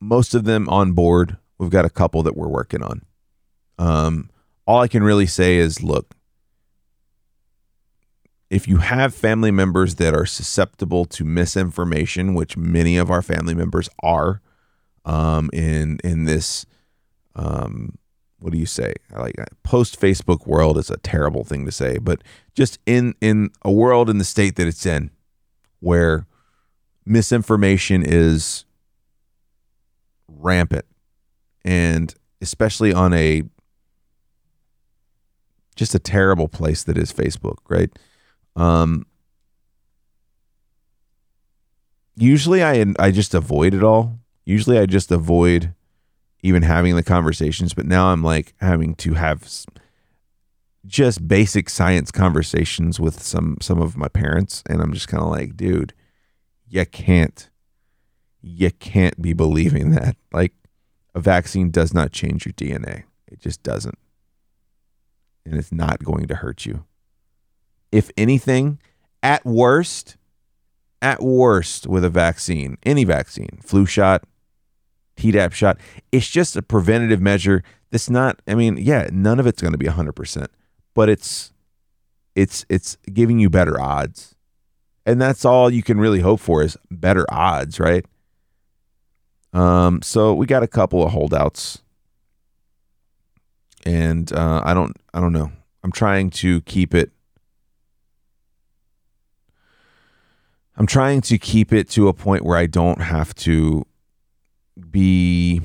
[0.00, 1.36] most of them on board.
[1.58, 3.02] We've got a couple that we're working on.
[3.78, 4.30] Um,
[4.66, 6.14] all I can really say is, look,
[8.50, 13.54] if you have family members that are susceptible to misinformation, which many of our family
[13.54, 14.42] members are,
[15.04, 16.66] um, in in this,
[17.34, 17.96] um,
[18.42, 18.94] what do you say?
[19.16, 22.22] Like post Facebook world is a terrible thing to say, but
[22.54, 25.10] just in in a world in the state that it's in,
[25.80, 26.26] where
[27.06, 28.64] misinformation is
[30.26, 30.84] rampant,
[31.64, 33.44] and especially on a
[35.76, 37.90] just a terrible place that is Facebook, right?
[38.56, 39.06] Um,
[42.16, 44.18] usually I I just avoid it all.
[44.44, 45.74] Usually I just avoid
[46.42, 49.48] even having the conversations, but now I'm like having to have
[50.84, 55.30] just basic science conversations with some some of my parents and I'm just kind of
[55.30, 55.94] like, dude,
[56.68, 57.48] you can't
[58.40, 60.16] you can't be believing that.
[60.32, 60.52] Like
[61.14, 63.04] a vaccine does not change your DNA.
[63.28, 63.98] It just doesn't.
[65.44, 66.84] And it's not going to hurt you
[67.92, 68.80] if anything,
[69.22, 70.16] at worst,
[71.02, 74.24] at worst with a vaccine, any vaccine, flu shot,
[75.16, 75.78] Tdap shot,
[76.10, 77.62] it's just a preventative measure.
[77.90, 78.40] That's not.
[78.46, 80.50] I mean, yeah, none of it's going to be hundred percent,
[80.94, 81.52] but it's
[82.34, 84.34] it's it's giving you better odds,
[85.04, 88.06] and that's all you can really hope for is better odds, right?
[89.52, 91.82] Um, so we got a couple of holdouts,
[93.84, 95.52] and uh, I don't I don't know.
[95.84, 97.10] I'm trying to keep it
[100.76, 103.86] I'm trying to keep it to a point where I don't have to
[104.90, 105.60] be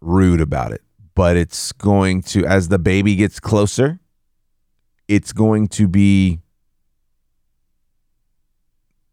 [0.00, 0.82] rude about it.
[1.14, 4.00] But it's going to, as the baby gets closer,
[5.06, 6.40] it's going to be,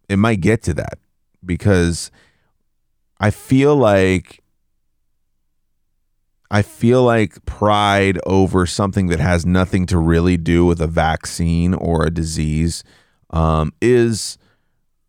[0.09, 0.97] it might get to that
[1.45, 2.11] because
[3.19, 4.41] I feel like,
[6.49, 11.73] I feel like pride over something that has nothing to really do with a vaccine
[11.73, 12.83] or a disease
[13.29, 14.37] um, is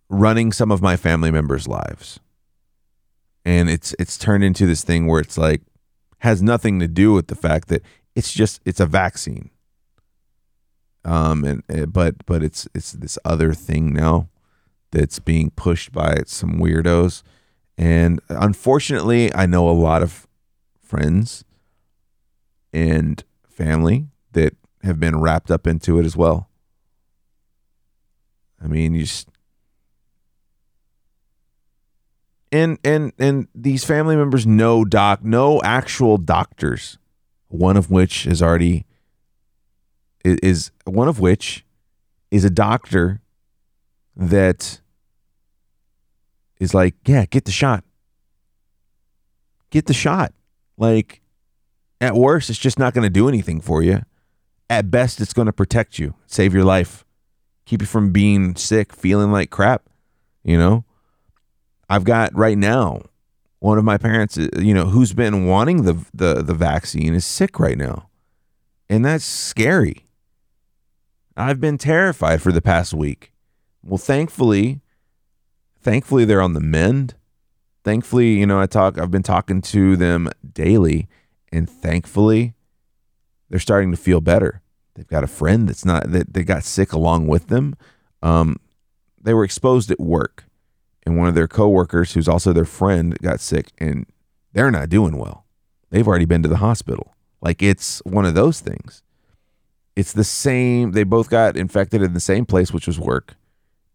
[0.08, 2.20] running some of my family members' lives.
[3.44, 5.62] And it's it's turned into this thing where it's like
[6.18, 7.82] has nothing to do with the fact that
[8.14, 9.50] it's just it's a vaccine.
[11.04, 14.28] Um and, eh, but but it's it's this other thing now
[14.92, 17.22] that's being pushed by some weirdos.
[17.76, 20.28] And unfortunately, I know a lot of
[20.80, 21.44] friends
[22.72, 26.48] and family that have been wrapped up into it as well.
[28.62, 29.28] I mean, you just
[32.52, 36.98] and and and these family members know doc no actual doctors
[37.48, 38.86] one of which is already
[40.24, 41.64] is one of which
[42.30, 43.20] is a doctor
[44.16, 44.80] that
[46.58, 47.84] is like, yeah, get the shot.
[49.70, 50.32] Get the shot.
[50.76, 51.20] Like,
[52.00, 54.02] at worst, it's just not going to do anything for you.
[54.70, 57.04] At best, it's going to protect you, save your life,
[57.66, 59.82] keep you from being sick, feeling like crap.
[60.44, 60.84] You know,
[61.92, 63.02] I've got right now
[63.58, 67.26] one of my parents, uh, you know, who's been wanting the the the vaccine is
[67.26, 68.08] sick right now,
[68.88, 70.06] and that's scary.
[71.36, 73.34] I've been terrified for the past week.
[73.82, 74.80] Well, thankfully,
[75.82, 77.14] thankfully they're on the mend.
[77.84, 81.08] Thankfully, you know, I talk I've been talking to them daily
[81.52, 82.54] and thankfully
[83.50, 84.62] they're starting to feel better.
[84.94, 87.76] They've got a friend that's not that they got sick along with them.
[88.22, 88.56] Um,
[89.20, 90.44] they were exposed at work,
[91.04, 94.06] and one of their coworkers, who's also their friend, got sick, and
[94.52, 95.44] they're not doing well.
[95.90, 97.14] They've already been to the hospital.
[97.40, 99.02] Like it's one of those things.
[99.94, 100.92] It's the same.
[100.92, 103.34] They both got infected in the same place, which was work,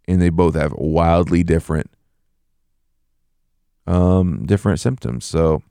[0.07, 1.89] and they both have wildly different,
[3.87, 5.25] um, different symptoms.
[5.25, 5.63] So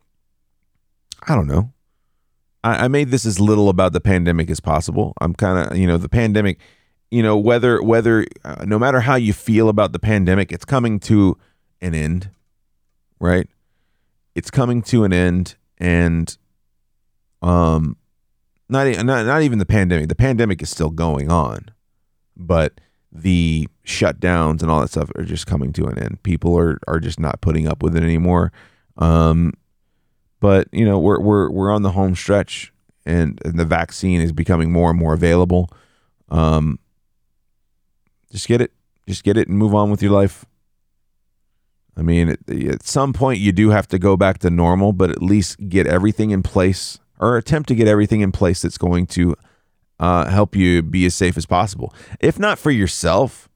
[1.28, 1.72] I don't know.
[2.64, 5.12] I, I made this as little about the pandemic as possible.
[5.20, 6.58] I'm kind of, you know, the pandemic,
[7.10, 10.98] you know, whether, whether, uh, no matter how you feel about the pandemic, it's coming
[11.00, 11.36] to
[11.80, 12.30] an end,
[13.20, 13.48] right?
[14.34, 15.56] It's coming to an end.
[15.78, 16.36] And,
[17.42, 17.96] um,
[18.68, 20.08] not, not, not even the pandemic.
[20.08, 21.70] The pandemic is still going on,
[22.36, 22.80] but
[23.12, 26.22] the shutdowns and all that stuff are just coming to an end.
[26.22, 28.52] People are, are just not putting up with it anymore.
[28.98, 29.52] Um,
[30.40, 32.72] but you know we're we're we're on the home stretch,
[33.04, 35.70] and, and the vaccine is becoming more and more available.
[36.28, 36.78] Um,
[38.30, 38.72] just get it,
[39.08, 40.44] just get it, and move on with your life.
[41.96, 45.10] I mean, at, at some point you do have to go back to normal, but
[45.10, 49.06] at least get everything in place, or attempt to get everything in place that's going
[49.08, 49.34] to
[49.98, 51.94] uh, help you be as safe as possible.
[52.20, 53.48] If not for yourself,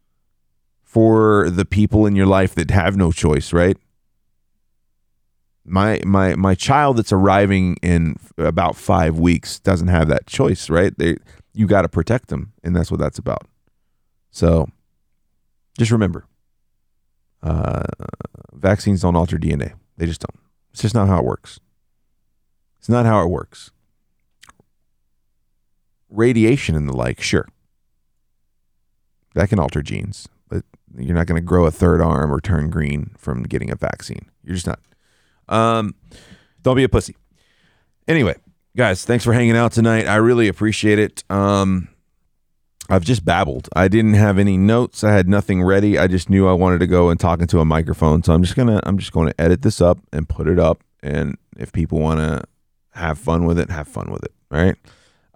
[0.82, 3.76] for the people in your life that have no choice, right?
[5.70, 10.96] my my my child that's arriving in about five weeks doesn't have that choice, right?
[10.98, 11.16] They
[11.54, 13.46] you got to protect them, and that's what that's about.
[14.30, 14.68] So,
[15.78, 16.26] just remember,
[17.42, 17.84] uh,
[18.52, 19.74] vaccines don't alter DNA.
[19.96, 20.38] They just don't.
[20.72, 21.60] It's just not how it works.
[22.78, 23.70] It's not how it works.
[26.08, 27.46] Radiation and the like, sure,
[29.34, 30.64] that can alter genes, but
[30.96, 34.30] you're not going to grow a third arm or turn green from getting a vaccine.
[34.42, 34.80] You're just not.
[35.48, 35.94] Um,
[36.62, 37.16] don't be a pussy.
[38.08, 38.36] Anyway,
[38.76, 40.06] guys, thanks for hanging out tonight.
[40.06, 41.22] I really appreciate it.
[41.30, 41.88] Um,
[42.90, 43.68] I've just babbled.
[43.74, 45.04] I didn't have any notes.
[45.04, 45.96] I had nothing ready.
[45.96, 48.22] I just knew I wanted to go and talk into a microphone.
[48.22, 50.82] So I'm just gonna I'm just going to edit this up and put it up.
[51.02, 52.42] And if people want to
[52.98, 54.32] have fun with it, have fun with it.
[54.50, 54.76] All right.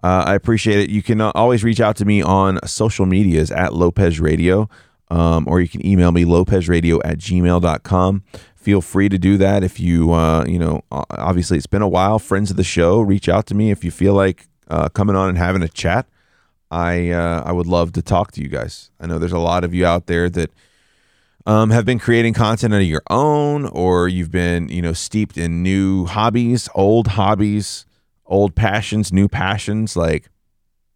[0.03, 0.89] Uh, I appreciate it.
[0.89, 4.69] You can uh, always reach out to me on social medias at Lopez Radio,
[5.09, 8.23] um, or you can email me lopezradio at gmail.com
[8.55, 12.17] feel free to do that if you uh, you know obviously it's been a while
[12.17, 15.29] friends of the show reach out to me if you feel like uh, coming on
[15.29, 16.07] and having a chat
[16.71, 18.91] i uh, i would love to talk to you guys.
[18.99, 20.51] I know there's a lot of you out there that
[21.45, 25.63] um, have been creating content of your own or you've been you know steeped in
[25.63, 27.85] new hobbies old hobbies
[28.25, 29.95] old passions new passions.
[29.95, 30.29] Like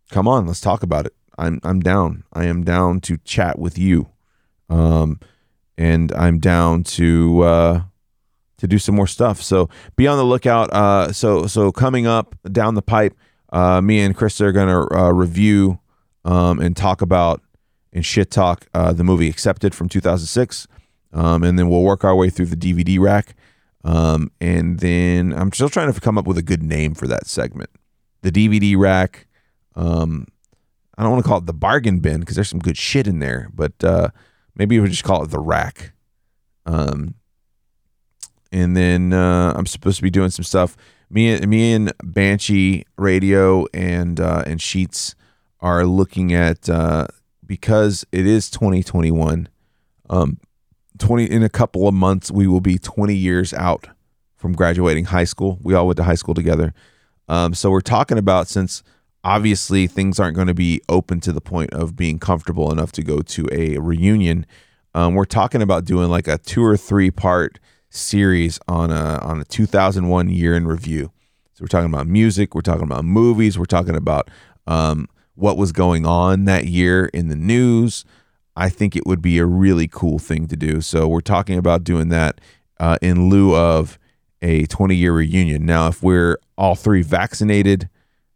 [0.09, 1.13] come on let's talk about it.
[1.37, 2.23] I'm i'm down.
[2.33, 4.09] I am down to chat with you.
[4.69, 5.19] Um
[5.79, 7.81] and I'm down to uh,
[8.57, 9.41] to do some more stuff.
[9.41, 10.69] So be on the lookout.
[10.71, 13.17] Uh, so so coming up down the pipe,
[13.51, 15.79] uh, me and Chris are gonna uh, review
[16.25, 17.41] um, and talk about
[17.91, 20.67] and shit talk uh, the movie Accepted from 2006,
[21.13, 23.35] um, and then we'll work our way through the DVD rack.
[23.83, 27.27] Um, and then I'm still trying to come up with a good name for that
[27.27, 27.69] segment.
[28.21, 29.27] The DVD rack.
[29.75, 30.27] Um,
[30.97, 33.19] I don't want to call it the bargain bin because there's some good shit in
[33.19, 34.09] there, but uh,
[34.55, 35.93] maybe we just call it the rack.
[36.65, 37.15] Um,
[38.51, 40.75] and then uh, I'm supposed to be doing some stuff.
[41.09, 45.15] Me and me and Banshee Radio and uh, and Sheets
[45.59, 47.07] are looking at uh,
[47.45, 49.49] because it is 2021.
[50.09, 50.37] Um,
[50.99, 53.87] 20 in a couple of months we will be 20 years out
[54.35, 55.57] from graduating high school.
[55.61, 56.73] We all went to high school together.
[57.27, 58.83] Um, so we're talking about since
[59.23, 63.03] obviously things aren't going to be open to the point of being comfortable enough to
[63.03, 64.45] go to a reunion.
[64.93, 67.59] Um, we're talking about doing like a two or three part
[67.89, 71.11] series on a on a 2001 year in review.
[71.53, 74.29] So we're talking about music, we're talking about movies, we're talking about
[74.67, 78.05] um, what was going on that year in the news.
[78.55, 80.81] I think it would be a really cool thing to do.
[80.81, 82.39] So we're talking about doing that
[82.79, 83.97] uh, in lieu of
[84.41, 85.65] a 20 year reunion.
[85.65, 87.89] Now, if we're all three vaccinated,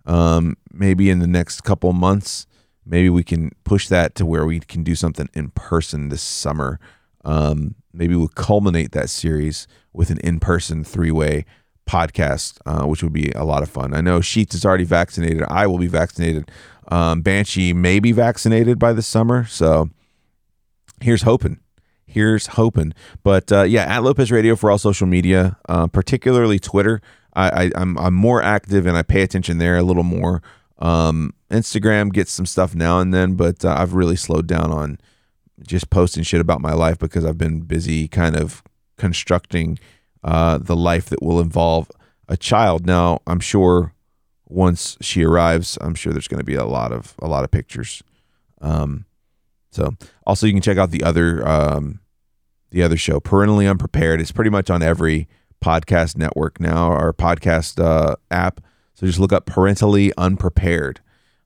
[0.06, 2.46] um, maybe in the next couple months,
[2.86, 6.80] maybe we can push that to where we can do something in person this summer.
[7.24, 11.46] Um, maybe we'll culminate that series with an in person three way
[11.88, 13.94] podcast, uh, which would be a lot of fun.
[13.94, 15.44] I know Sheets is already vaccinated.
[15.50, 16.50] I will be vaccinated.
[16.88, 19.46] Um, Banshee may be vaccinated by the summer.
[19.46, 19.90] So
[21.02, 21.60] here's hoping.
[22.06, 22.94] Here's hoping.
[23.24, 27.02] But uh, yeah, at Lopez Radio for all social media, uh, particularly Twitter.
[27.36, 30.44] I, I, I'm, I'm more active and I pay attention there a little more.
[30.78, 35.00] Um, Instagram gets some stuff now and then, but uh, I've really slowed down on
[35.62, 38.64] just posting shit about my life because I've been busy kind of
[38.98, 39.80] constructing
[40.24, 41.92] uh, the life that will involve
[42.28, 42.86] a child.
[42.86, 43.94] Now, I'm sure
[44.48, 47.52] once she arrives, I'm sure there's going to be a lot of a lot of
[47.52, 48.04] pictures.
[48.62, 49.06] Um,
[49.72, 49.96] so,
[50.26, 52.00] also you can check out the other um,
[52.72, 54.22] the other show, Parentally Unprepared.
[54.22, 55.28] It's pretty much on every
[55.64, 58.62] podcast network now, our podcast uh, app.
[58.96, 61.00] So just look up Parentally Unprepared,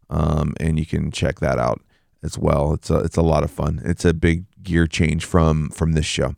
[0.10, 1.82] um, and you can check that out
[2.24, 2.74] as well.
[2.74, 3.82] It's a it's a lot of fun.
[3.84, 6.36] It's a big gear change from from this show.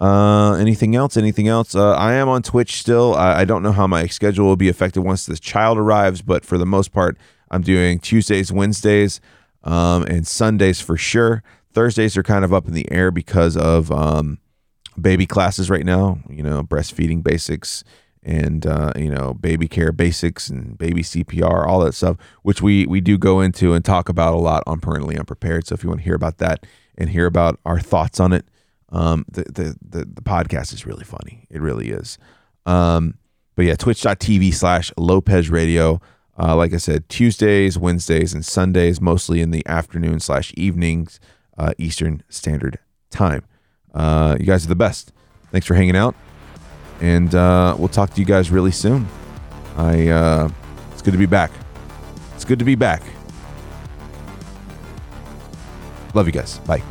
[0.00, 1.16] Uh, anything else?
[1.16, 1.74] Anything else?
[1.74, 3.14] Uh, I am on Twitch still.
[3.14, 6.44] I, I don't know how my schedule will be affected once this child arrives, but
[6.44, 7.18] for the most part,
[7.50, 9.20] I'm doing Tuesdays, Wednesdays,
[9.64, 11.42] um, and Sundays for sure.
[11.72, 14.38] Thursdays are kind of up in the air because of um,
[15.00, 16.20] baby classes right now.
[16.28, 17.82] You know, breastfeeding basics
[18.28, 22.86] and uh, you know baby care basics and baby CPR, all that stuff, which we
[22.86, 25.66] we do go into and talk about a lot on Parentally Unprepared.
[25.66, 26.66] So if you want to hear about that
[26.98, 28.44] and hear about our thoughts on it,
[28.90, 31.46] um, the, the, the, the podcast is really funny.
[31.48, 32.18] It really is.
[32.66, 33.14] Um,
[33.56, 36.00] but yeah, twitch.tv slash Lopez Radio.
[36.38, 41.18] Uh, like I said, Tuesdays, Wednesdays, and Sundays, mostly in the afternoon slash evenings,
[41.56, 42.78] uh, Eastern Standard
[43.10, 43.42] Time.
[43.92, 45.12] Uh, you guys are the best.
[45.50, 46.14] Thanks for hanging out.
[47.00, 49.06] And uh, we'll talk to you guys really soon.
[49.76, 50.48] I uh,
[50.92, 51.50] It's good to be back.
[52.34, 53.02] It's good to be back.
[56.14, 56.58] Love you guys.
[56.60, 56.82] Bye.